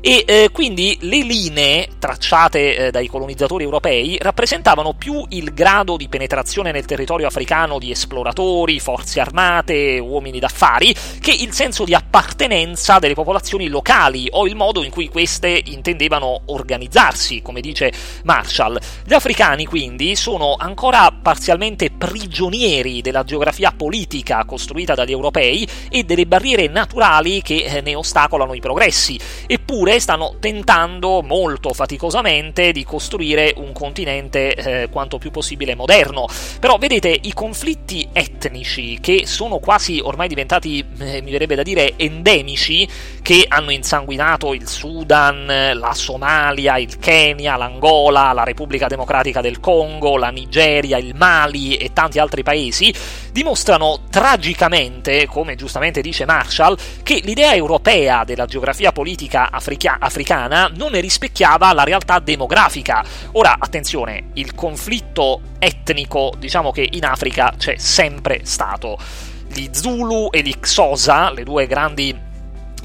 e 0.00 0.24
eh, 0.26 0.48
quindi 0.52 0.96
le 1.02 1.22
linee 1.22 1.88
tracciate 1.98 2.76
eh, 2.76 2.90
dai 2.90 3.08
colonizzatori 3.08 3.64
europei 3.64 4.16
rappresentavano 4.20 4.94
più 4.94 5.24
il 5.30 5.52
grado 5.52 5.96
di 5.96 6.08
penetrazione 6.08 6.70
nel 6.70 6.84
territorio 6.84 7.26
africano 7.26 7.78
di 7.78 7.90
esploratori, 7.90 8.80
forze 8.80 9.20
armate, 9.20 9.98
uomini 9.98 10.38
d'affari, 10.38 10.94
che 11.20 11.32
il 11.32 11.52
senso 11.52 11.84
di 11.84 11.94
appartenenza 11.94 12.98
delle 12.98 13.14
popolazioni 13.14 13.68
locali 13.68 14.28
o 14.30 14.46
il 14.46 14.56
modo 14.56 14.84
in 14.84 14.90
cui 14.90 15.08
queste 15.08 15.60
intendevano 15.66 16.42
organizzarsi, 16.46 17.42
come 17.42 17.60
dice 17.60 17.92
Marshall. 18.24 18.78
Gli 19.04 19.14
africani 19.14 19.66
quindi 19.66 20.14
sono 20.14 20.56
ancora 20.58 21.10
parzialmente 21.10 21.90
prigionieri 21.90 23.00
della 23.00 23.24
geografia 23.24 23.72
politica 23.76 24.44
costruita 24.44 24.94
dagli 24.94 25.12
europei 25.12 25.66
e 25.90 26.04
delle 26.04 26.26
barriere 26.26 26.68
naturali 26.68 27.42
che 27.42 27.64
eh, 27.64 27.80
ne 27.80 27.94
ostacolano 27.94 28.54
i 28.54 28.60
progressi, 28.60 29.18
eppure 29.46 29.87
Eppure 29.88 30.00
stanno 30.02 30.34
tentando 30.38 31.22
molto 31.22 31.72
faticosamente 31.72 32.72
di 32.72 32.84
costruire 32.84 33.54
un 33.56 33.72
continente 33.72 34.54
eh, 34.54 34.88
quanto 34.90 35.16
più 35.16 35.30
possibile 35.30 35.74
moderno. 35.74 36.26
Però 36.60 36.76
vedete, 36.76 37.18
i 37.22 37.32
conflitti 37.32 38.06
etnici 38.12 38.98
che 39.00 39.24
sono 39.24 39.60
quasi 39.60 39.98
ormai 40.02 40.28
diventati, 40.28 40.84
eh, 40.98 41.22
mi 41.22 41.30
verrebbe 41.30 41.54
da 41.54 41.62
dire, 41.62 41.94
endemici, 41.96 42.86
che 43.22 43.46
hanno 43.48 43.70
insanguinato 43.70 44.52
il 44.52 44.68
Sudan, 44.68 45.46
la 45.46 45.94
Somalia, 45.94 46.76
il 46.76 46.98
Kenya, 46.98 47.56
l'Angola, 47.56 48.32
la 48.32 48.44
Repubblica 48.44 48.88
Democratica 48.88 49.40
del 49.40 49.58
Congo, 49.58 50.18
la 50.18 50.28
Nigeria, 50.28 50.98
il 50.98 51.14
Mali 51.14 51.76
e 51.76 51.94
tanti 51.94 52.18
altri 52.18 52.42
paesi, 52.42 52.92
dimostrano 53.32 54.00
tragicamente, 54.10 55.26
come 55.26 55.54
giustamente 55.54 56.02
dice 56.02 56.26
Marshall, 56.26 56.76
che 57.02 57.20
l'idea 57.24 57.54
europea 57.54 58.24
della 58.24 58.44
geografia 58.44 58.92
politica 58.92 59.50
africana 59.50 59.76
africana 59.86 60.70
non 60.74 60.90
ne 60.92 61.00
rispecchiava 61.00 61.72
la 61.72 61.84
realtà 61.84 62.18
demografica. 62.18 63.04
Ora, 63.32 63.56
attenzione, 63.58 64.30
il 64.34 64.54
conflitto 64.54 65.40
etnico, 65.58 66.32
diciamo 66.38 66.72
che 66.72 66.88
in 66.90 67.04
Africa 67.04 67.54
c'è 67.56 67.76
sempre 67.76 68.40
stato. 68.42 68.98
Gli 69.46 69.68
Zulu 69.70 70.28
e 70.30 70.42
gli 70.42 70.58
Xhosa, 70.58 71.30
le 71.30 71.44
due 71.44 71.66
grandi 71.66 72.26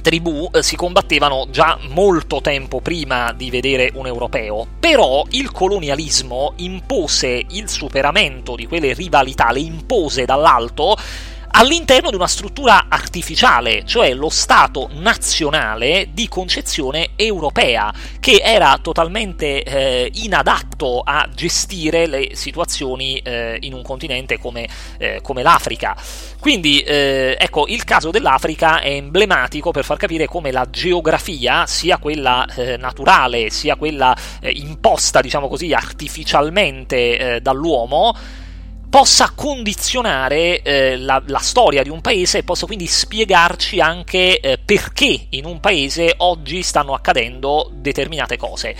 tribù 0.03 0.49
eh, 0.51 0.61
si 0.61 0.75
combattevano 0.75 1.47
già 1.49 1.79
molto 1.89 2.41
tempo 2.41 2.81
prima 2.81 3.33
di 3.33 3.49
vedere 3.49 3.89
un 3.95 4.05
europeo, 4.05 4.67
però 4.79 5.25
il 5.31 5.51
colonialismo 5.51 6.53
impose 6.57 7.43
il 7.49 7.69
superamento 7.69 8.55
di 8.55 8.67
quelle 8.67 8.93
rivalità, 8.93 9.51
le 9.51 9.61
impose 9.61 10.25
dall'alto 10.25 10.95
all'interno 11.55 12.09
di 12.09 12.15
una 12.15 12.27
struttura 12.27 12.85
artificiale, 12.89 13.85
cioè 13.85 14.13
lo 14.13 14.29
Stato 14.29 14.89
nazionale 14.93 16.07
di 16.11 16.27
concezione 16.27 17.09
europea, 17.15 17.93
che 18.19 18.41
era 18.43 18.79
totalmente 18.81 19.63
eh, 19.63 20.09
inadatto 20.13 21.01
a 21.01 21.27
gestire 21.33 22.07
le 22.07 22.29
situazioni 22.33 23.19
eh, 23.19 23.57
in 23.61 23.73
un 23.73 23.83
continente 23.83 24.39
come, 24.39 24.67
eh, 24.97 25.19
come 25.21 25.43
l'Africa. 25.43 25.95
Quindi, 26.39 26.81
eh, 26.81 27.37
ecco, 27.39 27.67
il 27.67 27.83
caso 27.83 28.09
dell'Africa 28.09 28.81
è 28.81 28.89
emblematico 28.89 29.71
per 29.71 29.85
far 29.85 29.97
capire 29.97 30.25
come 30.25 30.51
la 30.51 30.67
geografia, 30.69 31.67
sia 31.67 31.97
quella 31.97 32.45
eh, 32.55 32.77
naturale, 32.77 33.51
sia 33.51 33.75
quella 33.75 34.15
eh, 34.41 34.49
imposta, 34.49 35.21
diciamo 35.21 35.47
così, 35.47 35.71
artificialmente 35.71 37.39
dall'uomo, 37.41 38.15
possa 38.93 39.31
condizionare 39.33 40.61
eh, 40.61 40.97
la, 40.97 41.19
la, 41.25 41.39
storia 41.39 41.81
di 41.81 41.89
un 41.89 41.99
paese 41.99 42.37
e 42.37 42.43
possa 42.43 42.67
quindi 42.67 42.85
spiegarci 42.85 43.79
anche 43.79 44.39
eh, 44.39 44.59
perché 44.63 45.29
in 45.29 45.45
un 45.45 45.59
paese 45.59 46.13
oggi 46.17 46.61
stanno 46.61 46.93
accadendo 46.93 47.71
determinate 47.73 48.37
cose. 48.37 48.75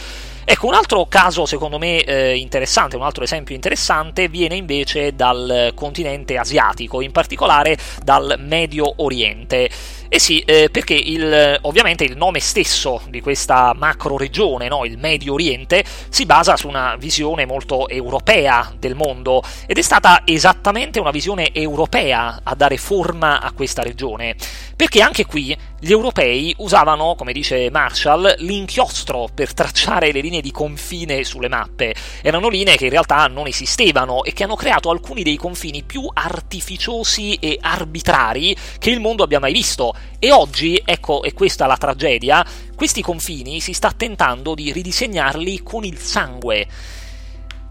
Ecco, 0.46 0.67
un 0.67 0.75
altro 0.75 1.08
caso 1.08 1.48
secondo 1.48 1.79
me 1.79 2.03
eh, 2.03 2.38
interessante, 2.38 2.96
un 2.96 3.01
altro 3.01 3.24
esempio 3.24 3.55
interessante, 3.55 4.27
viene 4.27 4.55
invece 4.55 5.15
dal 5.15 5.72
continente 5.74 6.38
asiatico, 6.38 7.01
in 7.01 7.12
particolare 7.12 7.75
dal 8.03 8.36
Medio 8.38 8.93
Oriente. 8.98 9.67
Eh 10.10 10.19
sì, 10.19 10.39
eh, 10.41 10.69
perché 10.72 10.93
il, 10.93 11.57
ovviamente 11.62 12.03
il 12.03 12.15
nome 12.15 12.39
stesso 12.39 13.01
di 13.07 13.19
questa 13.19 13.74
macro 13.75 14.15
regione, 14.15 14.67
no, 14.67 14.86
il 14.86 15.00
Medio 15.00 15.33
Oriente, 15.33 15.83
si 16.10 16.25
basa 16.27 16.55
su 16.55 16.67
una 16.67 16.95
visione 16.98 17.45
molto 17.48 17.89
europea 17.89 18.72
del 18.77 18.93
mondo 18.93 19.41
ed 19.65 19.79
è 19.79 19.81
stata 19.81 20.22
esattamente 20.25 21.00
una 21.00 21.10
visione 21.10 21.51
europea 21.51 22.41
a 22.43 22.53
dare 22.53 22.77
forma 22.77 23.41
a 23.41 23.51
questa 23.53 23.81
regione, 23.81 24.36
perché 24.75 25.01
anche 25.01 25.25
qui 25.25 25.57
gli 25.79 25.91
europei 25.91 26.53
usavano, 26.60 27.15
come 27.15 27.33
dice 27.33 27.69
Marshall, 27.72 28.36
l'inchiostro 28.38 29.27
per 29.33 29.53
tracciare 29.53 30.12
le 30.12 30.22
linee 30.22 30.41
di 30.41 30.51
confine 30.51 31.24
sulle 31.24 31.50
mappe. 31.50 31.93
Erano 32.22 32.50
linee 32.50 32.77
che 32.77 32.86
in 32.86 32.91
realtà 32.91 33.27
non 33.27 33.48
esistevano 33.48 34.24
e 34.24 34.31
che 34.31 34.43
hanno 34.43 34.55
creato 34.55 34.89
alcuni 34.91 35.24
dei 35.24 35.36
confini 35.36 35.83
più 35.83 36.07
artificiosi 36.13 37.33
e 37.36 37.57
arbitrari 37.60 38.55
che 38.77 38.91
il 38.91 39.00
mondo 39.00 39.24
abbia 39.24 39.39
mai 39.39 39.51
visto. 39.51 39.93
E 40.20 40.32
oggi, 40.32 40.82
ecco, 40.84 41.24
e 41.24 41.34
questa 41.34 41.66
è 41.66 41.68
la 41.68 41.78
tragedia, 41.78 42.46
questi 42.76 43.02
confini 43.02 43.60
si 43.60 43.74
sta 43.74 43.92
tentando 43.92 44.56
di 44.56 44.72
ridisegnarli 44.72 45.62
con 45.64 45.84
il 45.84 45.98
sangue. 45.98 46.68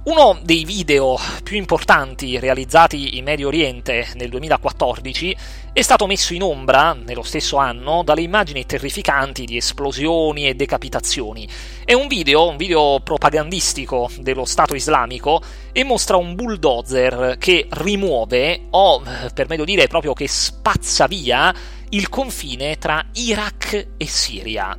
Uno 0.04 0.36
dei 0.42 0.64
video 0.64 1.16
più 1.44 1.56
importanti 1.56 2.36
realizzati 2.40 3.18
in 3.18 3.22
Medio 3.22 3.46
Oriente 3.46 4.08
nel 4.14 4.30
2014 4.30 5.36
è 5.72 5.80
stato 5.80 6.08
messo 6.08 6.34
in 6.34 6.42
ombra, 6.42 6.92
nello 6.92 7.22
stesso 7.22 7.56
anno, 7.56 8.02
dalle 8.02 8.22
immagini 8.22 8.66
terrificanti 8.66 9.44
di 9.44 9.56
esplosioni 9.56 10.48
e 10.48 10.54
decapitazioni. 10.54 11.46
È 11.84 11.92
un 11.92 12.08
video, 12.08 12.48
un 12.48 12.56
video 12.56 12.98
propagandistico 12.98 14.10
dello 14.18 14.44
Stato 14.44 14.74
islamico 14.74 15.40
e 15.70 15.84
mostra 15.84 16.16
un 16.16 16.34
bulldozer 16.34 17.36
che 17.38 17.68
rimuove, 17.70 18.66
o 18.70 19.00
per 19.32 19.48
meglio 19.48 19.64
dire 19.64 19.86
proprio 19.86 20.14
che 20.14 20.26
spazza 20.26 21.06
via, 21.06 21.54
il 21.90 22.08
confine 22.08 22.76
tra 22.76 23.06
Iraq 23.12 23.90
e 23.96 24.06
Siria. 24.08 24.76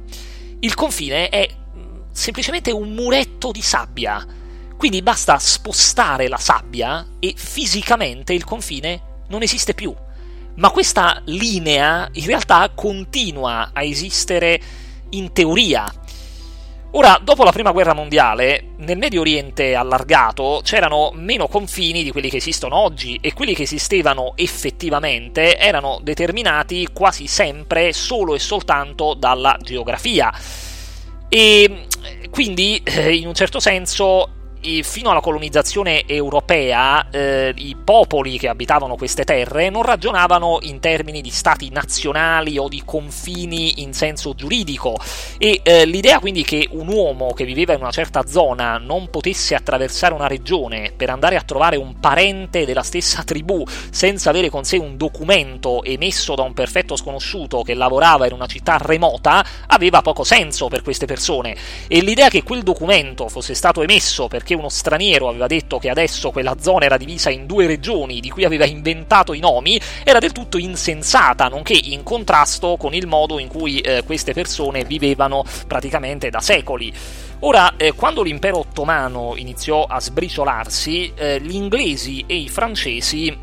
Il 0.60 0.74
confine 0.74 1.30
è 1.30 1.48
semplicemente 2.12 2.72
un 2.72 2.92
muretto 2.92 3.51
di 3.51 3.62
sabbia 3.62 4.42
quindi 4.84 5.02
basta 5.02 5.40
spostare 5.40 6.28
la 6.28 6.36
sabbia 6.36 7.08
e 7.20 7.34
fisicamente 7.38 8.34
il 8.34 8.44
confine 8.44 9.22
non 9.30 9.42
esiste 9.42 9.74
più. 9.74 9.96
Ma 10.56 10.72
questa 10.72 11.22
linea 11.28 12.10
in 12.12 12.25
realtà 12.25 12.70
continua 12.75 13.70
a 13.72 13.82
esistere 13.82 14.60
in 15.12 15.32
teoria. 15.32 15.90
Ora, 16.92 17.18
dopo 17.24 17.46
la 17.46 17.54
prima 17.54 17.72
guerra 17.72 17.94
mondiale, 17.94 18.74
nel 18.80 18.98
Medio 18.98 19.22
Oriente 19.22 19.74
allargato 19.74 20.60
c'erano 20.66 21.12
meno 21.13 21.48
confini 21.48 22.04
di 22.04 22.12
quelli 22.12 22.30
che 22.30 22.36
esistono 22.36 22.75
oggi 22.75 23.18
e 23.22 23.32
quelli 23.32 23.54
che 23.54 23.63
esistevano 23.63 24.34
effettivamente 24.36 25.58
erano 25.58 26.02
determinati 26.04 26.90
quasi 26.92 27.25
sempre 27.28 27.94
solo 27.94 28.36
e 28.36 28.40
soltanto 28.40 29.13
dalla 29.13 29.58
geografia. 29.62 30.30
E 31.30 31.86
quindi, 32.30 32.82
eh, 32.84 33.16
in 33.16 33.28
un 33.28 33.34
certo 33.34 33.62
senso, 33.62 34.42
fino 34.84 35.10
alla 35.10 35.20
colonizzazione 35.20 36.05
europea 36.05 37.10
eh, 37.10 37.53
i 37.55 37.75
popoli 37.75 38.38
che 38.38 38.48
abitavano 38.48 38.96
queste 38.96 39.24
terre 39.24 39.70
non 39.70 39.84
ragionavano 39.84 40.60
in 40.62 40.79
termini 40.79 41.22
di 41.22 41.29
stati 41.29 41.70
nazionali 41.70 42.58
o 42.58 42.67
di 42.67 42.82
confini 42.86 43.82
in 43.82 43.93
senso 43.93 44.34
giuridico. 44.34 44.98
E 45.38 45.62
eh, 45.63 45.86
l'idea 45.86 46.20
quindi 46.20 46.43
che 46.43 46.67
un 46.72 46.88
uomo 46.88 47.34
che 47.34 47.46
viveva 47.46 47.74
in 47.74 47.82
una 47.82 47.91
certa 47.91 48.25
zona 48.25 48.77
non 48.77 49.10
potesse 49.10 49.55
attraversare 49.55 50.13
una 50.13 50.27
regione 50.27 50.93
per 50.96 51.10
andare 51.10 51.36
a 51.36 51.41
trovare 51.41 51.75
un 51.75 52.00
parente 52.00 52.65
della 52.65 52.84
stessa 52.84 53.24
tribù 53.24 53.63
senza 53.91 54.29
avere 54.29 54.50
con 54.50 54.63
sé 54.63 54.77
un 54.77 54.98
documento 54.98 55.84
emesso 55.84 56.36
da 56.36 56.43
un 56.43 56.53
perfetto 56.53 56.96
sconosciuto 56.96 57.62
che 57.62 57.74
lavorava 57.74 58.25
in 58.25 58.34
una 58.34 58.48
città 58.48 58.77
remota 58.79 59.46
aveva 59.67 60.01
poco 60.01 60.24
senso 60.24 60.67
per 60.67 60.82
queste 60.82 61.05
persone. 61.05 61.55
E 61.88 62.01
l'idea 62.01 62.29
che 62.29 62.43
quel 62.43 62.63
documento 62.63 63.27
fosse 63.27 63.53
stato 63.53 63.82
emesso 63.82 64.27
perché 64.27 64.52
perché 64.53 64.55
uno 64.55 64.69
straniero 64.69 65.27
aveva 65.27 65.48
detto 65.48 65.79
che 65.79 65.89
adesso 65.89 66.31
quella 66.31 66.55
zona 66.60 66.86
era 66.86 66.98
divisa 66.98 67.29
in 67.29 67.45
due 67.45 67.65
regioni 67.65 68.19
di 68.19 68.29
cui 68.29 68.45
aveva 68.45 68.65
inventato 68.65 69.33
i 69.33 69.39
nomi, 69.39 69.79
era 70.03 70.19
del 70.19 70.31
tutto 70.31 70.57
insensata, 70.57 71.48
nonché 71.48 71.74
in 71.74 72.03
contrasto 72.03 72.77
con 72.77 72.93
il 72.93 73.07
modo 73.07 73.39
in 73.39 73.48
cui 73.48 73.79
eh, 73.79 74.03
queste 74.05 74.33
persone 74.33 74.86
vivevano 74.86 75.43
praticamente 75.67 76.29
da 76.29 76.39
secoli. 76.39 76.93
Ora, 77.39 77.75
eh, 77.75 77.93
quando 77.93 78.22
l'impero 78.22 78.60
ottomano 78.60 79.33
iniziò 79.36 79.83
a 79.83 80.00
sbriciolarsi, 80.00 81.12
eh, 81.15 81.41
gli 81.41 81.55
inglesi 81.55 82.24
e 82.25 82.36
i 82.36 82.48
francesi 82.50 83.36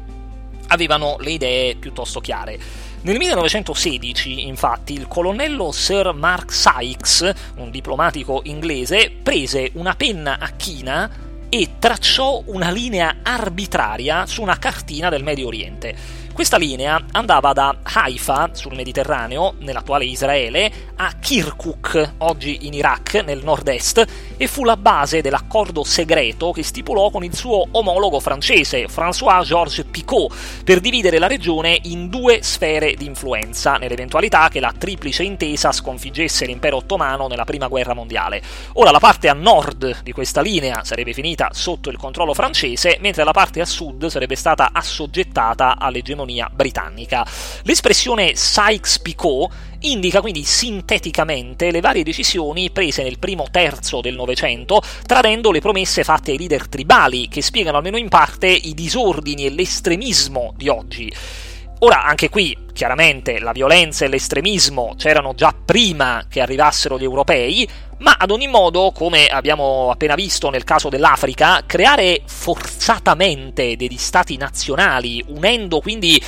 avevano 0.68 1.16
le 1.20 1.30
idee 1.32 1.74
piuttosto 1.76 2.20
chiare. 2.20 2.88
Nel 3.02 3.16
1916, 3.16 4.46
infatti, 4.46 4.92
il 4.92 5.08
colonnello 5.08 5.72
Sir 5.72 6.12
Mark 6.12 6.52
Sykes, 6.52 7.32
un 7.56 7.70
diplomatico 7.70 8.42
inglese, 8.44 9.10
prese 9.22 9.70
una 9.74 9.94
penna 9.94 10.36
a 10.38 10.50
china 10.50 11.10
e 11.48 11.68
tracciò 11.78 12.42
una 12.44 12.70
linea 12.70 13.16
arbitraria 13.22 14.26
su 14.26 14.42
una 14.42 14.58
cartina 14.58 15.08
del 15.08 15.22
Medio 15.22 15.46
Oriente. 15.46 15.96
Questa 16.40 16.56
linea 16.56 16.98
andava 17.12 17.52
da 17.52 17.80
Haifa, 17.82 18.48
sul 18.54 18.74
Mediterraneo, 18.74 19.56
nell'attuale 19.58 20.06
Israele, 20.06 20.72
a 20.96 21.12
Kirkuk, 21.20 22.14
oggi 22.18 22.60
in 22.62 22.72
Iraq, 22.72 23.22
nel 23.22 23.44
nord-est, 23.44 24.06
e 24.38 24.46
fu 24.46 24.64
la 24.64 24.78
base 24.78 25.20
dell'accordo 25.20 25.84
segreto 25.84 26.50
che 26.52 26.62
stipulò 26.62 27.10
con 27.10 27.24
il 27.24 27.36
suo 27.36 27.66
omologo 27.72 28.20
francese, 28.20 28.86
François-Georges 28.88 29.84
Picot, 29.90 30.32
per 30.64 30.80
dividere 30.80 31.18
la 31.18 31.26
regione 31.26 31.78
in 31.82 32.08
due 32.08 32.42
sfere 32.42 32.94
di 32.94 33.04
influenza, 33.04 33.74
nell'eventualità 33.74 34.48
che 34.48 34.60
la 34.60 34.72
triplice 34.72 35.22
intesa 35.22 35.72
sconfiggesse 35.72 36.46
l'impero 36.46 36.78
ottomano 36.78 37.28
nella 37.28 37.44
prima 37.44 37.68
guerra 37.68 37.92
mondiale. 37.92 38.40
Ora 38.74 38.90
la 38.90 38.98
parte 38.98 39.28
a 39.28 39.34
nord 39.34 40.00
di 40.02 40.12
questa 40.12 40.40
linea 40.40 40.84
sarebbe 40.84 41.12
finita 41.12 41.50
sotto 41.52 41.90
il 41.90 41.98
controllo 41.98 42.32
francese, 42.32 42.96
mentre 43.02 43.24
la 43.24 43.32
parte 43.32 43.60
a 43.60 43.66
sud 43.66 44.06
sarebbe 44.06 44.36
stata 44.36 44.70
assoggettata 44.72 45.76
all'egemonia 45.78 46.28
economia 46.30 46.48
britannica. 46.52 47.26
L'espressione 47.62 48.32
Sykes-Picot 48.34 49.52
indica 49.80 50.20
quindi 50.20 50.44
sinteticamente 50.44 51.70
le 51.70 51.80
varie 51.80 52.02
decisioni 52.02 52.70
prese 52.70 53.02
nel 53.02 53.18
primo 53.18 53.46
terzo 53.50 54.00
del 54.00 54.14
Novecento, 54.14 54.80
tradendo 55.06 55.50
le 55.50 55.60
promesse 55.60 56.04
fatte 56.04 56.30
ai 56.30 56.38
leader 56.38 56.68
tribali, 56.68 57.28
che 57.28 57.42
spiegano 57.42 57.78
almeno 57.78 57.96
in 57.96 58.08
parte 58.08 58.48
i 58.48 58.74
disordini 58.74 59.46
e 59.46 59.50
l'estremismo 59.50 60.54
di 60.56 60.68
oggi. 60.68 61.12
Ora, 61.82 62.04
anche 62.04 62.28
qui, 62.28 62.54
chiaramente, 62.74 63.38
la 63.38 63.52
violenza 63.52 64.04
e 64.04 64.08
l'estremismo 64.08 64.94
c'erano 64.98 65.32
già 65.32 65.54
prima 65.64 66.26
che 66.28 66.42
arrivassero 66.42 66.98
gli 66.98 67.04
europei, 67.04 67.66
ma 68.00 68.16
ad 68.18 68.30
ogni 68.30 68.48
modo, 68.48 68.92
come 68.94 69.28
abbiamo 69.28 69.90
appena 69.90 70.14
visto 70.14 70.50
nel 70.50 70.64
caso 70.64 70.90
dell'Africa, 70.90 71.62
creare 71.64 72.20
forzatamente 72.26 73.76
degli 73.76 73.96
stati 73.96 74.36
nazionali, 74.36 75.24
unendo 75.28 75.80
quindi 75.80 76.22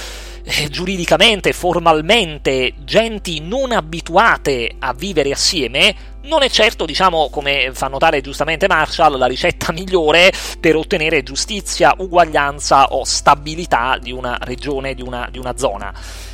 eh, 0.44 0.68
giuridicamente, 0.68 1.52
formalmente, 1.52 2.74
genti 2.84 3.40
non 3.40 3.72
abituate 3.72 4.74
a 4.78 4.92
vivere 4.92 5.30
assieme, 5.30 5.94
non 6.22 6.42
è 6.42 6.48
certo, 6.48 6.84
diciamo, 6.84 7.30
come 7.30 7.70
fa 7.72 7.88
notare 7.88 8.20
giustamente 8.20 8.68
Marshall, 8.68 9.16
la 9.18 9.26
ricetta 9.26 9.72
migliore 9.72 10.32
per 10.60 10.76
ottenere 10.76 11.22
giustizia, 11.22 11.94
uguaglianza 11.96 12.92
o 12.92 13.04
stabilità 13.04 13.98
di 14.00 14.12
una 14.12 14.38
regione, 14.42 14.94
di 14.94 15.02
una, 15.02 15.28
di 15.30 15.38
una 15.38 15.56
zona. 15.56 15.92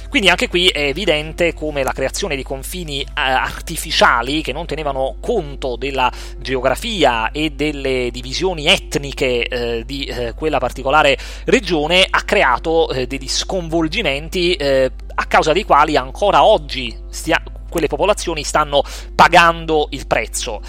Quindi 0.09 0.31
anche 0.31 0.49
qui 0.49 0.69
è 0.69 0.85
evidente 0.85 1.53
come 1.53 1.83
la 1.83 1.93
creazione 1.93 2.35
di 2.35 2.43
confini 2.43 3.03
eh, 3.03 3.09
artificiali 3.15 4.41
che 4.41 4.53
non 4.53 4.65
tenevano 4.65 5.17
conto 5.21 5.77
della 5.77 6.11
geografia 6.39 7.31
e 7.31 7.51
delle 7.51 8.09
divisioni 8.11 8.67
etniche 8.67 9.47
eh, 9.47 9.85
di 9.85 10.07
eh, 10.07 10.33
quella 10.35 10.59
particolare 10.59 11.19
regione 11.45 12.07
ha 12.09 12.23
creato 12.23 12.89
eh, 12.91 13.07
degli 13.07 13.29
sconvolgimenti 13.29 14.55
eh, 14.55 14.91
a 15.15 15.27
causa 15.27 15.53
dei 15.53 15.65
quali 15.65 15.97
ancora 15.97 16.43
oggi 16.43 16.97
stia- 17.11 17.43
quelle 17.69 17.87
popolazioni 17.87 18.45
stanno 18.45 18.83
pagando 19.15 19.89
il 19.91 20.07
prezzo. 20.07 20.63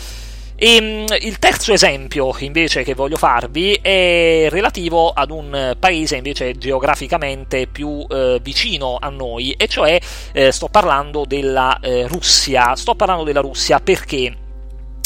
E, 0.61 0.75
ehm, 0.75 1.05
il 1.21 1.39
terzo 1.39 1.71
esempio 1.71 2.35
invece 2.39 2.83
che 2.83 2.93
voglio 2.93 3.15
farvi 3.15 3.79
è 3.81 4.47
relativo 4.49 5.11
ad 5.11 5.31
un 5.31 5.75
paese 5.79 6.17
invece 6.17 6.57
geograficamente 6.57 7.65
più 7.67 8.05
eh, 8.09 8.39
vicino 8.41 8.97
a 8.99 9.07
noi, 9.07 9.53
e 9.53 9.67
cioè 9.67 9.97
eh, 10.33 10.51
sto 10.51 10.67
parlando 10.67 11.23
della 11.25 11.79
eh, 11.79 12.07
Russia. 12.07 12.75
Sto 12.75 12.93
parlando 12.95 13.23
della 13.23 13.39
Russia 13.41 13.79
perché 13.79 14.47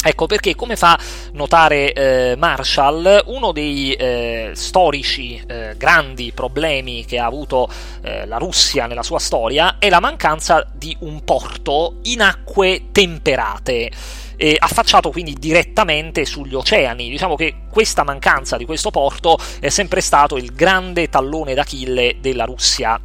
Ecco 0.06 0.26
perché, 0.26 0.54
come 0.54 0.76
fa 0.76 0.98
notare 1.32 1.94
eh, 1.94 2.34
Marshall, 2.36 3.22
uno 3.24 3.52
dei 3.52 3.94
eh, 3.94 4.50
storici 4.52 5.42
eh, 5.46 5.76
grandi 5.78 6.30
problemi 6.34 7.06
che 7.06 7.18
ha 7.18 7.24
avuto 7.24 7.70
eh, 8.02 8.26
la 8.26 8.36
Russia 8.36 8.86
nella 8.86 9.02
sua 9.02 9.18
storia 9.18 9.76
è 9.78 9.88
la 9.88 10.00
mancanza 10.00 10.66
di 10.70 10.94
un 11.00 11.24
porto 11.24 12.00
in 12.02 12.20
acque 12.20 12.88
temperate. 12.92 13.90
Eh, 14.36 14.56
affacciato 14.58 15.10
quindi 15.10 15.34
direttamente 15.34 16.24
sugli 16.24 16.54
oceani. 16.54 17.08
Diciamo 17.08 17.36
che 17.36 17.54
questa 17.70 18.04
mancanza 18.04 18.56
di 18.56 18.64
questo 18.64 18.90
porto 18.90 19.38
è 19.60 19.68
sempre 19.68 20.00
stato 20.00 20.36
il 20.36 20.52
grande 20.54 21.08
tallone 21.08 21.54
d'Achille 21.54 22.16
della 22.20 22.44
Russia. 22.44 22.98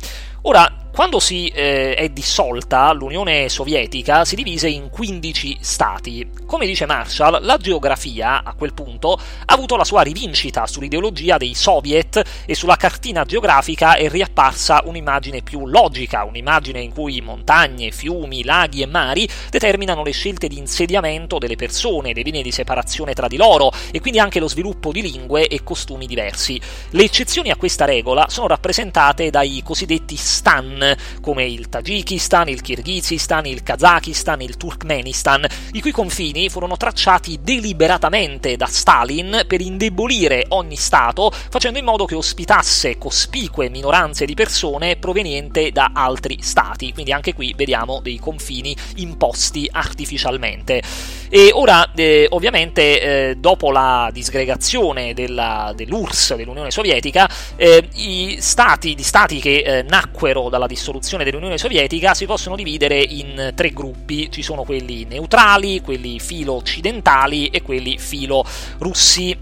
Ora, 0.44 0.89
quando 1.00 1.22
si 1.22 1.48
eh, 1.48 1.96
è 1.96 2.10
dissolta 2.10 2.92
l'Unione 2.92 3.48
Sovietica 3.48 4.26
si 4.26 4.36
divise 4.36 4.68
in 4.68 4.90
15 4.90 5.60
stati. 5.62 6.30
Come 6.46 6.66
dice 6.66 6.86
Marshall, 6.86 7.42
la 7.42 7.56
geografia 7.56 8.44
a 8.44 8.54
quel 8.54 8.74
punto 8.74 9.14
ha 9.14 9.54
avuto 9.54 9.78
la 9.78 9.86
sua 9.86 10.02
rivincita 10.02 10.68
sull'ideologia 10.68 11.38
dei 11.38 11.54
soviet 11.54 12.22
e 12.46 12.54
sulla 12.54 12.76
cartina 12.76 13.24
geografica 13.24 13.96
è 13.96 14.10
riapparsa 14.10 14.82
un'immagine 14.84 15.42
più 15.42 15.68
logica, 15.68 16.26
un'immagine 16.26 16.82
in 16.82 16.92
cui 16.92 17.22
montagne, 17.22 17.92
fiumi, 17.92 18.44
laghi 18.44 18.82
e 18.82 18.86
mari 18.86 19.26
determinano 19.50 20.04
le 20.04 20.12
scelte 20.12 20.50
di 20.50 20.58
insediamento 20.58 21.38
delle 21.38 21.56
persone, 21.56 22.14
le 22.14 22.24
linee 22.24 22.42
di 22.42 22.52
separazione 22.52 23.14
tra 23.14 23.30
di 23.30 23.38
loro 23.38 23.72
e 23.90 24.02
quindi 24.02 24.20
anche 24.20 24.42
lo 24.42 24.50
sviluppo 24.50 24.92
di 24.92 25.02
lingue 25.02 25.48
e 25.48 25.64
costumi 25.64 26.08
diversi. 26.08 26.60
Le 26.90 27.04
eccezioni 27.06 27.52
a 27.52 27.56
questa 27.56 27.86
regola 27.86 28.26
sono 28.28 28.48
rappresentate 28.48 29.30
dai 29.30 29.62
cosiddetti 29.64 30.18
stan, 30.18 30.88
come 31.22 31.46
il 31.46 31.70
Tagikistan, 31.70 32.50
il 32.50 32.62
Kirghizistan, 32.62 33.46
il 33.46 33.64
Kazakistan, 33.64 34.42
il 34.42 34.58
Turkmenistan, 34.58 35.46
i 35.74 35.82
cui 35.82 35.92
confini 35.92 36.50
furono 36.50 36.78
tracciati 36.78 37.40
deliberatamente 37.42 38.56
da 38.56 38.66
Stalin 38.66 39.44
per 39.48 39.62
indebolire 39.62 40.46
ogni 40.50 40.76
Stato, 40.76 41.32
facendo 41.32 41.80
in 41.80 41.86
modo 41.86 42.06
che 42.06 42.16
ospitasse 42.16 42.98
cospicue 42.98 43.70
minoranze 43.70 44.26
di 44.26 44.34
persone 44.34 44.98
provenienti 44.98 45.72
da 45.72 45.92
altri 45.94 46.38
Stati. 46.42 46.94
Quindi 46.94 47.12
anche 47.12 47.34
qui 47.34 47.54
vediamo 47.56 48.00
dei 48.02 48.20
confini 48.20 48.76
imposti 48.96 49.68
artificialmente. 49.72 50.82
E 51.30 51.52
ora, 51.54 51.92
eh, 51.94 52.26
ovviamente, 52.30 53.02
eh, 53.30 53.36
dopo 53.36 53.72
la 53.72 54.10
disgregazione 54.12 55.14
della, 55.14 55.74
dell'URSS, 55.76 56.36
dell'Unione 56.36 56.72
Sovietica, 56.72 57.30
eh, 57.56 57.88
i 57.96 58.38
stati, 58.40 58.96
gli 58.96 59.04
stati 59.04 59.40
che 59.40 59.58
eh, 59.58 59.82
nacquero 59.84 60.50
dalla 60.50 60.66
dissoluzione 60.70 61.24
dell'Unione 61.24 61.58
Sovietica 61.58 62.14
si 62.14 62.28
possono 62.28 62.56
dividere 62.56 63.02
in 63.02 63.52
tre 63.56 63.72
gruppi. 63.72 64.32
Ci 64.32 64.44
sono 64.44 64.64
quelli 64.64 65.06
neutrali, 65.06 65.82
quelli 65.82 66.20
filo 66.20 66.54
occidentali 66.54 67.48
e 67.48 67.64
quelli 67.64 67.98
filo 67.98 68.46
russi. 68.78 69.36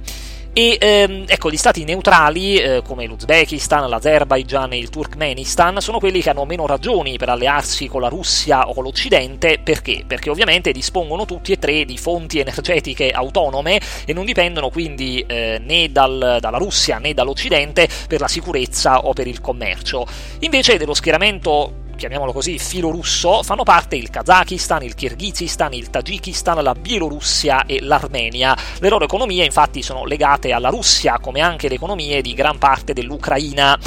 E 0.58 0.76
ehm, 0.80 1.26
ecco, 1.28 1.52
gli 1.52 1.56
stati 1.56 1.84
neutrali, 1.84 2.58
eh, 2.58 2.82
come 2.84 3.06
l'Uzbekistan, 3.06 3.88
l'Azerbaijan 3.88 4.74
e 4.74 4.80
il 4.80 4.90
Turkmenistan, 4.90 5.80
sono 5.82 6.00
quelli 6.00 6.20
che 6.20 6.32
hanno 6.32 6.46
meno 6.46 6.66
ragioni 6.66 7.16
per 7.20 7.30
allearsi 7.30 7.86
con 7.86 8.02
la 8.02 8.08
Russia 8.08 8.68
o 8.68 8.74
con 8.74 8.84
l'Occidente. 8.84 9.60
Perché? 9.64 10.04
Perché 10.08 10.32
ovviamente 10.32 10.72
dispongono 10.72 11.26
tutti 11.26 11.52
e 11.52 11.60
tre 11.60 11.86
di 11.86 11.96
fonti 12.00 12.40
energetiche 12.42 13.12
autonome 13.12 13.80
e 14.04 14.14
non 14.14 14.26
dipendono 14.26 14.72
quindi 14.72 15.24
eh, 15.28 15.62
né 15.64 15.92
dal, 15.92 16.40
dalla 16.42 16.58
Russia 16.58 16.98
né 16.98 17.14
dall'Occidente 17.14 17.88
per 18.08 18.20
la 18.20 18.28
sicurezza 18.28 19.06
o 19.06 19.14
per 19.14 19.28
il 19.28 19.40
commercio. 19.40 20.08
Invece 20.40 20.78
dello 20.78 20.96
schieramento 20.96 21.86
chiamiamolo 21.98 22.32
così, 22.32 22.58
filo 22.58 22.90
russo, 22.90 23.44
fanno 23.44 23.64
parte 23.64 23.98
il 23.98 24.10
Kazakistan, 24.10 24.84
il 24.84 24.96
Kirghizistan, 24.96 25.74
il 25.74 25.90
Tagikistan, 25.90 26.64
la 26.64 26.74
Bielorussia 26.74 27.66
e 27.66 27.82
l'Armenia. 27.82 28.56
Le 28.80 28.88
loro 28.88 29.04
economie 29.04 29.44
infatti 29.44 29.82
sono 29.82 30.06
legate 30.06 30.54
alla 30.54 30.70
Russia, 30.70 31.20
come 31.20 31.42
anche 31.42 31.68
le 31.68 31.76
economie 31.76 32.22
di 32.22 32.34
gran 32.34 32.58
parte 32.58 32.94
dell'Ucraina. 32.94 33.78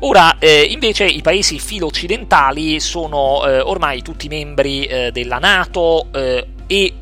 Ora, 0.00 0.38
eh, 0.38 0.62
invece, 0.70 1.04
i 1.04 1.20
paesi 1.20 1.58
filo-occidentali 1.58 2.78
sono 2.78 3.44
eh, 3.44 3.60
ormai 3.60 4.00
tutti 4.00 4.28
membri 4.28 4.84
eh, 4.84 5.10
della 5.10 5.38
Nato 5.38 6.06
eh, 6.12 6.46
e 6.66 6.94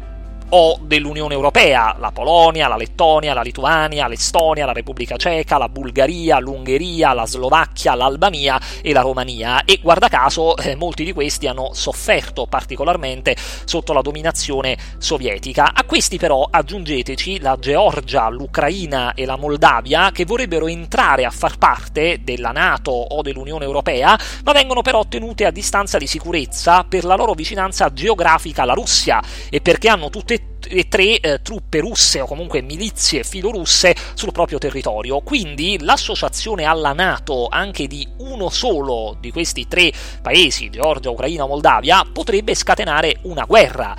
o 0.50 0.78
dell'Unione 0.80 1.34
Europea, 1.34 1.96
la 1.98 2.12
Polonia, 2.12 2.68
la 2.68 2.76
Lettonia, 2.76 3.34
la 3.34 3.42
Lituania, 3.42 4.06
l'Estonia, 4.06 4.66
la 4.66 4.72
Repubblica 4.72 5.16
Ceca, 5.16 5.58
la 5.58 5.68
Bulgaria, 5.68 6.38
l'Ungheria, 6.38 7.12
la 7.12 7.26
Slovacchia, 7.26 7.94
l'Albania 7.94 8.60
e 8.82 8.92
la 8.92 9.00
Romania 9.00 9.64
e 9.64 9.80
guarda 9.82 10.08
caso 10.08 10.56
eh, 10.56 10.76
molti 10.76 11.04
di 11.04 11.12
questi 11.12 11.46
hanno 11.46 11.70
sofferto 11.72 12.46
particolarmente 12.46 13.36
sotto 13.64 13.92
la 13.92 14.02
dominazione 14.02 14.76
sovietica. 14.98 15.72
A 15.74 15.84
questi 15.84 16.18
però 16.18 16.46
aggiungeteci 16.48 17.40
la 17.40 17.56
Georgia, 17.58 18.28
l'Ucraina 18.28 19.14
e 19.14 19.24
la 19.24 19.36
Moldavia 19.36 20.10
che 20.12 20.24
vorrebbero 20.24 20.68
entrare 20.68 21.24
a 21.24 21.30
far 21.30 21.58
parte 21.58 22.20
della 22.22 22.52
Nato 22.52 22.92
o 22.92 23.22
dell'Unione 23.22 23.64
Europea, 23.64 24.18
ma 24.44 24.52
vengono 24.52 24.82
però 24.82 25.04
tenute 25.06 25.44
a 25.44 25.50
distanza 25.50 25.98
di 25.98 26.06
sicurezza 26.06 26.84
per 26.84 27.04
la 27.04 27.16
loro 27.16 27.34
vicinanza 27.34 27.92
geografica 27.92 28.62
alla 28.62 28.74
Russia 28.74 29.22
e 29.50 29.60
perché 29.60 29.88
hanno 29.88 30.10
tutte 30.10 30.35
e 30.68 30.88
tre 30.88 31.20
eh, 31.20 31.42
truppe 31.42 31.80
russe 31.80 32.20
o 32.20 32.26
comunque 32.26 32.60
milizie 32.60 33.22
filorusse 33.22 33.94
sul 34.14 34.32
proprio 34.32 34.58
territorio. 34.58 35.20
Quindi 35.20 35.78
l'associazione 35.80 36.64
alla 36.64 36.92
NATO 36.92 37.48
anche 37.50 37.86
di 37.86 38.06
uno 38.18 38.48
solo 38.48 39.16
di 39.20 39.30
questi 39.30 39.68
tre 39.68 39.92
paesi, 40.22 40.70
Georgia, 40.70 41.10
Ucraina, 41.10 41.46
Moldavia, 41.46 42.04
potrebbe 42.10 42.54
scatenare 42.54 43.18
una 43.22 43.44
guerra. 43.44 43.96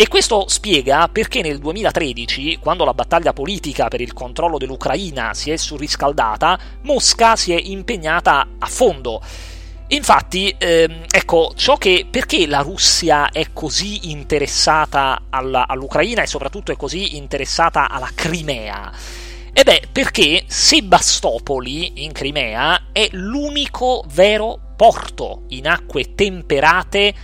E 0.00 0.06
questo 0.06 0.46
spiega 0.46 1.08
perché 1.08 1.42
nel 1.42 1.58
2013, 1.58 2.58
quando 2.60 2.84
la 2.84 2.94
battaglia 2.94 3.32
politica 3.32 3.88
per 3.88 4.00
il 4.00 4.12
controllo 4.12 4.56
dell'Ucraina 4.56 5.34
si 5.34 5.50
è 5.50 5.56
surriscaldata, 5.56 6.56
Mosca 6.82 7.34
si 7.34 7.52
è 7.52 7.60
impegnata 7.60 8.46
a 8.60 8.66
fondo. 8.66 9.20
Infatti, 9.90 10.54
ehm, 10.58 11.04
ecco, 11.10 11.52
ciò 11.56 11.76
che 11.76 12.06
perché 12.10 12.46
la 12.46 12.60
Russia 12.60 13.30
è 13.30 13.52
così 13.54 14.10
interessata 14.10 15.22
alla, 15.30 15.66
all'Ucraina 15.66 16.22
e 16.22 16.26
soprattutto 16.26 16.72
è 16.72 16.76
così 16.76 17.16
interessata 17.16 17.88
alla 17.88 18.10
Crimea? 18.14 18.92
E 19.50 19.62
beh, 19.64 19.88
perché 19.90 20.44
Sebastopoli 20.46 22.04
in 22.04 22.12
Crimea 22.12 22.88
è 22.92 23.08
l'unico 23.12 24.04
vero 24.08 24.60
porto 24.76 25.44
in 25.48 25.66
acque 25.66 26.14
temperate 26.14 27.14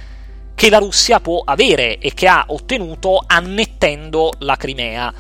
che 0.54 0.70
la 0.70 0.78
Russia 0.78 1.20
può 1.20 1.42
avere 1.44 1.98
e 1.98 2.14
che 2.14 2.26
ha 2.26 2.44
ottenuto 2.48 3.22
annettendo 3.26 4.32
la 4.38 4.56
Crimea. 4.56 5.12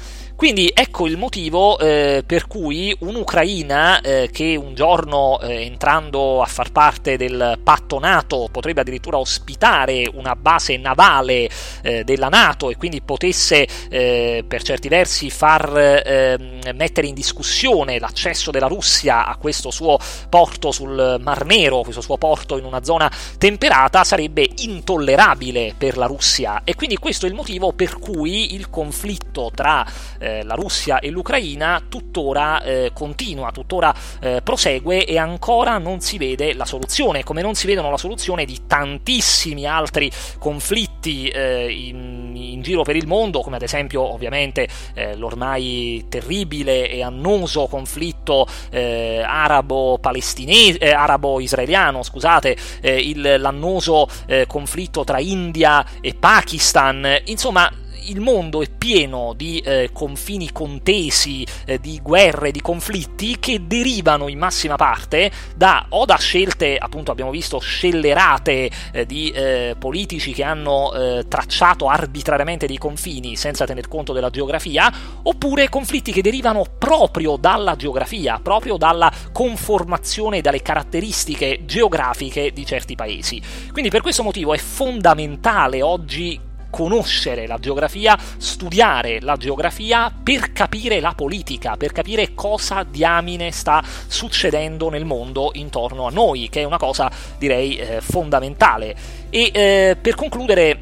Quindi 0.44 0.70
ecco 0.74 1.06
il 1.06 1.16
motivo 1.16 1.78
eh, 1.78 2.22
per 2.26 2.46
cui 2.46 2.94
un'Ucraina 2.98 4.02
eh, 4.02 4.28
che 4.30 4.56
un 4.56 4.74
giorno 4.74 5.40
eh, 5.40 5.64
entrando 5.64 6.42
a 6.42 6.44
far 6.44 6.70
parte 6.70 7.16
del 7.16 7.58
patto 7.62 7.98
NATO 7.98 8.48
potrebbe 8.52 8.82
addirittura 8.82 9.16
ospitare 9.16 10.06
una 10.12 10.36
base 10.36 10.76
navale 10.76 11.48
eh, 11.80 12.04
della 12.04 12.28
NATO 12.28 12.68
e 12.68 12.76
quindi 12.76 13.00
potesse 13.00 13.66
eh, 13.88 14.44
per 14.46 14.62
certi 14.62 14.88
versi 14.88 15.30
far 15.30 16.02
ehm, 16.04 16.72
mettere 16.74 17.06
in 17.06 17.14
discussione 17.14 17.98
l'accesso 17.98 18.50
della 18.50 18.66
Russia 18.66 19.24
a 19.24 19.36
questo 19.36 19.70
suo 19.70 19.96
porto 20.28 20.72
sul 20.72 21.16
Mar 21.22 21.46
Nero, 21.46 21.80
questo 21.80 22.02
suo 22.02 22.18
porto 22.18 22.58
in 22.58 22.66
una 22.66 22.84
zona 22.84 23.10
temperata, 23.38 24.04
sarebbe 24.04 24.46
intollerabile 24.58 25.74
per 25.78 25.96
la 25.96 26.04
Russia. 26.04 26.60
E 26.64 26.74
quindi 26.74 26.98
questo 26.98 27.24
è 27.24 27.30
il 27.30 27.34
motivo 27.34 27.72
per 27.72 27.98
cui 27.98 28.54
il 28.54 28.68
conflitto 28.68 29.50
tra 29.54 29.86
eh, 30.18 30.32
la 30.42 30.54
Russia 30.54 30.98
e 30.98 31.10
l'Ucraina 31.10 31.82
tuttora 31.88 32.62
eh, 32.62 32.90
continua, 32.92 33.50
tuttora 33.52 33.94
eh, 34.20 34.40
prosegue 34.42 35.04
e 35.04 35.18
ancora 35.18 35.78
non 35.78 36.00
si 36.00 36.18
vede 36.18 36.54
la 36.54 36.64
soluzione, 36.64 37.22
come 37.22 37.42
non 37.42 37.54
si 37.54 37.66
vedono 37.66 37.90
la 37.90 37.96
soluzione 37.96 38.44
di 38.44 38.62
tantissimi 38.66 39.66
altri 39.66 40.10
conflitti 40.38 41.28
eh, 41.28 41.70
in, 41.70 42.32
in, 42.34 42.62
giro 42.62 42.82
per 42.82 42.96
il 42.96 43.06
mondo, 43.06 43.40
come 43.40 43.56
ad 43.56 43.62
esempio 43.62 44.02
ovviamente 44.02 44.66
eh, 44.94 45.16
l'ormai 45.16 46.06
terribile 46.08 46.88
e 46.88 47.02
annoso 47.02 47.66
conflitto 47.66 48.46
eh, 48.70 49.22
arabo-palestinese, 49.24 50.92
arabo-israeliano, 50.92 52.02
scusate, 52.02 52.56
il, 52.82 53.36
l'annoso 53.38 54.08
conflitto 54.46 55.04
tra 55.04 55.18
India 55.18 55.84
e 56.00 56.14
Pakistan, 56.14 57.20
insomma 57.24 57.70
il 58.06 58.20
mondo 58.20 58.62
è 58.62 58.68
pieno 58.70 59.32
di 59.36 59.58
eh, 59.58 59.90
confini 59.92 60.52
contesi, 60.52 61.46
eh, 61.66 61.78
di 61.78 62.00
guerre, 62.02 62.50
di 62.50 62.60
conflitti 62.60 63.38
che 63.38 63.66
derivano 63.66 64.28
in 64.28 64.38
massima 64.38 64.76
parte 64.76 65.30
da 65.56 65.86
o 65.90 66.04
da 66.04 66.16
scelte, 66.16 66.76
appunto 66.76 67.10
abbiamo 67.10 67.30
visto, 67.30 67.58
scellerate 67.58 68.70
eh, 68.92 69.06
di 69.06 69.30
eh, 69.30 69.76
politici 69.78 70.32
che 70.32 70.42
hanno 70.42 70.92
eh, 70.92 71.24
tracciato 71.28 71.88
arbitrariamente 71.88 72.66
dei 72.66 72.78
confini 72.78 73.36
senza 73.36 73.64
tener 73.64 73.88
conto 73.88 74.12
della 74.12 74.30
geografia, 74.30 74.92
oppure 75.22 75.68
conflitti 75.68 76.12
che 76.12 76.22
derivano 76.22 76.64
proprio 76.78 77.36
dalla 77.36 77.76
geografia, 77.76 78.40
proprio 78.42 78.76
dalla 78.76 79.12
conformazione, 79.32 80.40
dalle 80.40 80.62
caratteristiche 80.62 81.60
geografiche 81.64 82.52
di 82.52 82.66
certi 82.66 82.94
paesi. 82.94 83.40
Quindi 83.72 83.90
per 83.90 84.02
questo 84.02 84.22
motivo 84.22 84.54
è 84.54 84.58
fondamentale 84.58 85.82
oggi 85.82 86.52
conoscere 86.74 87.46
la 87.46 87.58
geografia, 87.58 88.18
studiare 88.36 89.20
la 89.20 89.36
geografia 89.36 90.12
per 90.12 90.52
capire 90.52 90.98
la 90.98 91.12
politica, 91.14 91.76
per 91.76 91.92
capire 91.92 92.34
cosa 92.34 92.82
diamine 92.82 93.52
sta 93.52 93.80
succedendo 94.08 94.90
nel 94.90 95.04
mondo 95.04 95.52
intorno 95.54 96.08
a 96.08 96.10
noi, 96.10 96.48
che 96.48 96.62
è 96.62 96.64
una 96.64 96.76
cosa 96.76 97.08
direi 97.38 97.76
eh, 97.76 98.00
fondamentale. 98.00 98.96
E 99.30 99.50
eh, 99.52 99.96
per 100.00 100.16
concludere, 100.16 100.78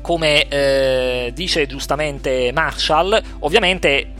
come 0.00 0.48
eh, 0.48 1.32
dice 1.34 1.66
giustamente 1.66 2.50
Marshall, 2.54 3.22
ovviamente 3.40 4.12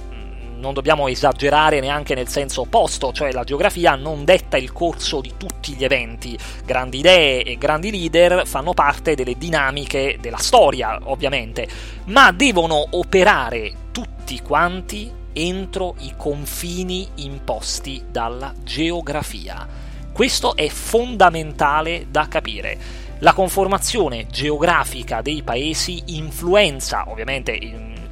non 0.60 0.74
dobbiamo 0.74 1.08
esagerare 1.08 1.80
neanche 1.80 2.14
nel 2.14 2.28
senso 2.28 2.60
opposto, 2.60 3.12
cioè 3.12 3.32
la 3.32 3.42
geografia 3.44 3.96
non 3.96 4.24
detta 4.24 4.56
il 4.56 4.72
corso 4.72 5.20
di 5.20 5.32
tutti 5.36 5.74
gli 5.74 5.82
eventi, 5.82 6.38
grandi 6.64 6.98
idee 6.98 7.42
e 7.42 7.56
grandi 7.56 7.90
leader 7.90 8.46
fanno 8.46 8.74
parte 8.74 9.14
delle 9.14 9.36
dinamiche 9.36 10.18
della 10.20 10.36
storia, 10.36 10.98
ovviamente, 11.04 11.66
ma 12.04 12.30
devono 12.30 12.86
operare 12.90 13.72
tutti 13.90 14.40
quanti 14.40 15.10
entro 15.32 15.94
i 15.98 16.14
confini 16.16 17.08
imposti 17.16 18.04
dalla 18.10 18.52
geografia. 18.62 19.66
Questo 20.12 20.54
è 20.54 20.68
fondamentale 20.68 22.06
da 22.10 22.28
capire. 22.28 22.78
La 23.20 23.32
conformazione 23.32 24.26
geografica 24.26 25.22
dei 25.22 25.42
paesi 25.42 26.02
influenza, 26.06 27.04
ovviamente 27.08 27.52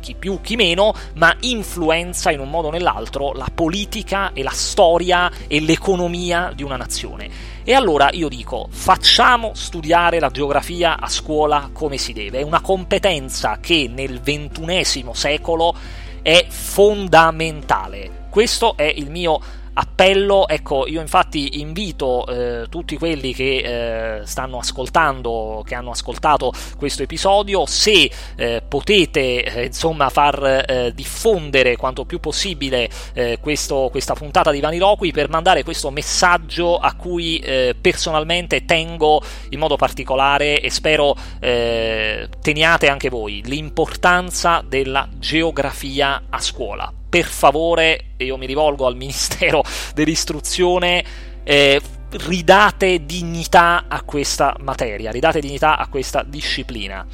chi 0.09 0.15
più 0.15 0.41
chi 0.41 0.57
meno, 0.57 0.95
ma 1.15 1.37
influenza 1.41 2.31
in 2.31 2.41
un 2.41 2.49
modo 2.49 2.69
o 2.69 2.71
nell'altro 2.71 3.33
la 3.35 3.49
politica 3.55 4.33
e 4.33 4.43
la 4.43 4.51
storia 4.51 5.31
e 5.47 5.61
l'economia 5.61 6.53
di 6.55 6.63
una 6.63 6.77
nazione. 6.77 7.29
E 7.63 7.75
allora 7.75 8.09
io 8.13 8.29
dico, 8.29 8.69
facciamo 8.71 9.53
studiare 9.55 10.19
la 10.19 10.31
geografia 10.31 10.99
a 10.99 11.09
scuola 11.09 11.69
come 11.73 11.99
si 11.99 12.15
deve. 12.15 12.39
È 12.39 12.43
una 12.43 12.63
competenza 12.63 13.59
che 13.61 13.91
nel 13.93 14.21
ventunesimo 14.21 15.13
secolo 15.13 15.75
è 16.23 16.47
fondamentale. 16.49 18.27
Questo 18.31 18.75
è 18.77 18.85
il 18.85 19.11
mio 19.11 19.41
appello, 19.79 20.49
ecco, 20.49 20.89
io 20.89 21.01
infatti 21.01 21.61
invito 21.61 22.27
eh, 22.27 22.67
tutti 22.69 22.97
quelli 22.99 23.33
che 23.33 24.19
eh, 24.21 24.27
stanno 24.27 24.59
ascoltando, 24.59 25.63
che 25.65 25.77
hanno 25.77 25.91
ascoltato 25.91 26.53
questo 26.77 27.05
episodio, 27.05 27.65
se 27.65 28.11
eh, 28.37 28.63
potete 28.67 29.45
eh, 29.45 29.65
insomma 29.67 30.09
far 30.09 30.65
eh, 30.67 30.93
diffondere 30.95 31.77
quanto 31.77 32.05
più 32.05 32.19
possibile 32.19 32.91
eh, 33.15 33.39
questo, 33.41 33.89
questa 33.91 34.15
puntata 34.15 34.51
di 34.51 34.61
Vaniloqui 34.61 35.13
per 35.13 35.29
mandare 35.29 35.63
questo 35.63 35.91
messaggio 35.91 36.77
a 36.79 36.95
cui 36.95 37.43
personalmente 37.81 38.65
tengo 38.65 39.23
in 39.51 39.59
modo 39.59 39.77
particolare 39.77 40.61
e 40.61 40.71
spero 40.71 41.17
teniate 41.39 42.89
anche 42.89 43.09
voi 43.09 43.43
l'importanza 43.45 44.63
della 44.67 45.09
geografia 45.19 46.25
a 46.29 46.41
scuola 46.41 46.98
per 47.09 47.25
favore, 47.25 48.11
io 48.19 48.37
mi 48.37 48.47
rivolgo 48.47 48.87
al 48.87 48.97
Ministero 48.97 49.63
dell'Istruzione, 49.95 51.05
eh, 51.45 51.81
ridate 52.11 53.05
dignità 53.05 53.85
a 53.89 54.03
questa 54.03 54.55
materia, 54.61 55.11
ridate 55.11 55.41
dignità 55.41 55.79
a 55.79 55.89
questa 55.89 56.23
disciplina. 56.23 57.07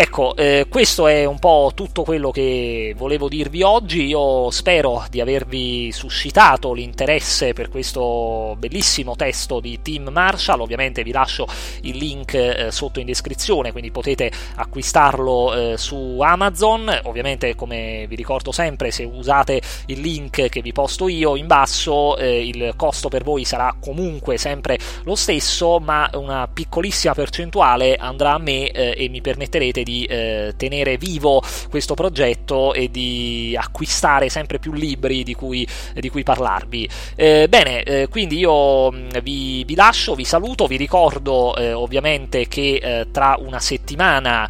Ecco, 0.00 0.34
eh, 0.34 0.64
questo 0.70 1.08
è 1.08 1.26
un 1.26 1.38
po' 1.38 1.72
tutto 1.74 2.04
quello 2.04 2.30
che 2.30 2.94
volevo 2.96 3.28
dirvi 3.28 3.60
oggi. 3.60 4.06
Io 4.06 4.50
spero 4.50 5.04
di 5.10 5.20
avervi 5.20 5.92
suscitato 5.92 6.72
l'interesse 6.72 7.52
per 7.52 7.68
questo 7.68 8.56
bellissimo 8.58 9.14
testo 9.14 9.60
di 9.60 9.78
Tim 9.82 10.08
Marshall. 10.08 10.60
Ovviamente 10.60 11.02
vi 11.02 11.12
lascio 11.12 11.46
il 11.82 11.98
link 11.98 12.32
eh, 12.32 12.70
sotto 12.70 12.98
in 12.98 13.04
descrizione, 13.04 13.72
quindi 13.72 13.90
potete 13.90 14.32
acquistarlo 14.54 15.72
eh, 15.72 15.76
su 15.76 16.18
Amazon. 16.22 17.00
Ovviamente, 17.02 17.54
come 17.54 18.06
vi 18.08 18.16
ricordo 18.16 18.52
sempre, 18.52 18.92
se 18.92 19.04
usate 19.04 19.60
il 19.88 20.00
link 20.00 20.48
che 20.48 20.62
vi 20.62 20.72
posto 20.72 21.08
io 21.08 21.36
in 21.36 21.46
basso, 21.46 22.16
eh, 22.16 22.46
il 22.46 22.72
costo 22.74 23.10
per 23.10 23.22
voi 23.22 23.44
sarà 23.44 23.76
comunque 23.78 24.38
sempre 24.38 24.78
lo 25.02 25.14
stesso, 25.14 25.78
ma 25.78 26.08
una 26.14 26.48
piccolissima 26.50 27.12
percentuale 27.12 27.96
andrà 27.96 28.32
a 28.32 28.38
me 28.38 28.70
eh, 28.70 28.94
e 28.96 29.08
mi 29.10 29.20
permetterete 29.20 29.80
veramente 29.80 29.89
di 29.90 30.04
eh, 30.04 30.54
tenere 30.56 30.96
vivo 30.96 31.42
questo 31.68 31.94
progetto 31.94 32.72
e 32.72 32.90
di 32.90 33.56
acquistare 33.58 34.28
sempre 34.28 34.60
più 34.60 34.72
libri 34.72 35.24
di 35.24 35.34
cui, 35.34 35.66
di 35.94 36.08
cui 36.08 36.22
parlarvi. 36.22 36.88
Eh, 37.16 37.46
bene, 37.48 37.82
eh, 37.82 38.08
quindi 38.08 38.38
io 38.38 38.92
mm, 38.92 39.08
vi, 39.22 39.64
vi, 39.64 39.74
lascio, 39.74 40.14
vi 40.14 40.24
saluto, 40.24 40.66
vi 40.66 40.76
ricordo 40.76 41.56
eh, 41.56 41.72
ovviamente 41.72 42.46
che 42.46 42.78
eh, 42.82 43.06
tra 43.10 43.36
una 43.40 43.58
settimana, 43.58 44.48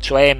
cioè 0.00 0.36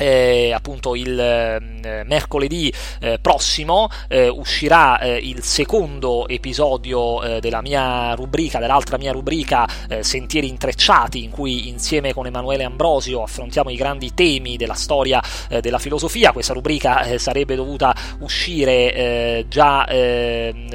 eh, 0.00 0.52
appunto 0.54 0.94
il 0.94 1.18
eh, 1.20 2.02
mercoledì 2.06 2.72
eh, 3.00 3.18
prossimo 3.20 3.88
eh, 4.08 4.28
uscirà 4.28 4.98
eh, 4.98 5.16
il 5.16 5.42
secondo 5.42 6.26
episodio 6.26 7.22
eh, 7.22 7.40
della 7.40 7.60
mia 7.60 8.14
rubrica, 8.14 8.58
dell'altra 8.58 8.96
mia 8.96 9.12
rubrica 9.12 9.68
Sentieri 10.00 10.48
intrecciati, 10.48 11.22
in 11.24 11.30
cui 11.30 11.68
insieme 11.68 12.14
con 12.14 12.26
Emanuele 12.26 12.64
Ambrosio 12.64 13.22
affrontiamo 13.22 13.70
i 13.70 13.76
grandi 13.76 14.14
temi 14.14 14.56
della 14.56 14.74
storia 14.74 15.20
della 15.60 15.78
filosofia. 15.78 16.32
Questa 16.32 16.52
rubrica 16.52 17.18
sarebbe 17.18 17.54
dovuta 17.56 17.94
uscire 18.20 19.44
già 19.48 19.86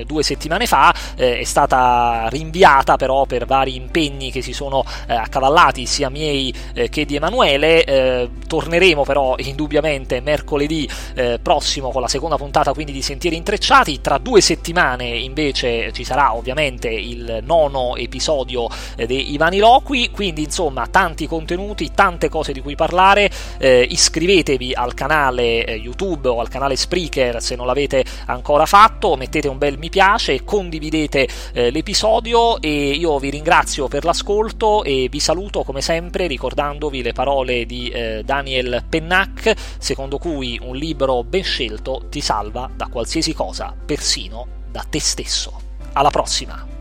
due 0.05 0.23
settimane 0.23 0.67
fa, 0.67 0.93
è 1.15 1.43
stata 1.43 2.27
rinviata 2.29 2.97
però 2.97 3.25
per 3.25 3.45
vari 3.45 3.75
impegni 3.75 4.31
che 4.31 4.41
si 4.41 4.53
sono 4.53 4.83
accavallati 5.07 5.85
sia 5.85 6.09
miei 6.09 6.53
che 6.89 7.05
di 7.05 7.15
Emanuele. 7.15 8.29
torneremo 8.47 9.03
però 9.03 9.14
però 9.15 9.35
indubbiamente 9.37 10.19
mercoledì 10.19 10.85
eh, 11.13 11.39
prossimo 11.41 11.89
con 11.91 12.01
la 12.01 12.09
seconda 12.09 12.35
puntata 12.35 12.73
quindi 12.73 12.91
di 12.91 13.01
Sentieri 13.01 13.37
Intrecciati. 13.37 14.01
Tra 14.01 14.17
due 14.17 14.41
settimane 14.41 15.05
invece 15.05 15.93
ci 15.93 16.03
sarà 16.03 16.35
ovviamente 16.35 16.89
il 16.89 17.39
nono 17.45 17.95
episodio 17.95 18.67
eh, 18.97 19.05
dei 19.05 19.31
Ivaniloqui, 19.31 20.11
quindi 20.11 20.43
insomma 20.43 20.87
tanti 20.87 21.27
contenuti, 21.27 21.91
tante 21.95 22.27
cose 22.27 22.51
di 22.51 22.59
cui 22.59 22.75
parlare. 22.75 23.31
Eh, 23.57 23.87
iscrivetevi 23.89 24.73
al 24.73 24.93
canale 24.93 25.63
eh, 25.63 25.75
YouTube 25.75 26.27
o 26.27 26.41
al 26.41 26.49
canale 26.49 26.75
Spreaker 26.75 27.41
se 27.41 27.55
non 27.55 27.67
l'avete 27.67 28.03
ancora 28.25 28.65
fatto, 28.65 29.15
mettete 29.15 29.47
un 29.47 29.57
bel 29.57 29.77
mi 29.77 29.87
piace, 29.89 30.43
condividete 30.43 31.25
eh, 31.53 31.71
l'episodio 31.71 32.59
e 32.59 32.89
io 32.89 33.17
vi 33.17 33.29
ringrazio 33.29 33.87
per 33.87 34.03
l'ascolto 34.03 34.83
e 34.83 35.07
vi 35.09 35.21
saluto 35.21 35.63
come 35.63 35.79
sempre 35.79 36.27
ricordandovi 36.27 37.01
le 37.01 37.13
parole 37.13 37.65
di 37.65 37.87
eh, 37.87 38.21
Daniel 38.25 38.83
Pennaro 38.89 39.03
Pennac, 39.05 39.53
secondo 39.77 40.17
cui 40.17 40.59
un 40.59 40.75
libro 40.75 41.23
ben 41.23 41.43
scelto 41.43 42.07
ti 42.09 42.21
salva 42.21 42.67
da 42.75 42.87
qualsiasi 42.87 43.33
cosa, 43.33 43.75
persino 43.85 44.47
da 44.71 44.83
te 44.89 44.99
stesso. 44.99 45.61
Alla 45.93 46.09
prossima! 46.09 46.74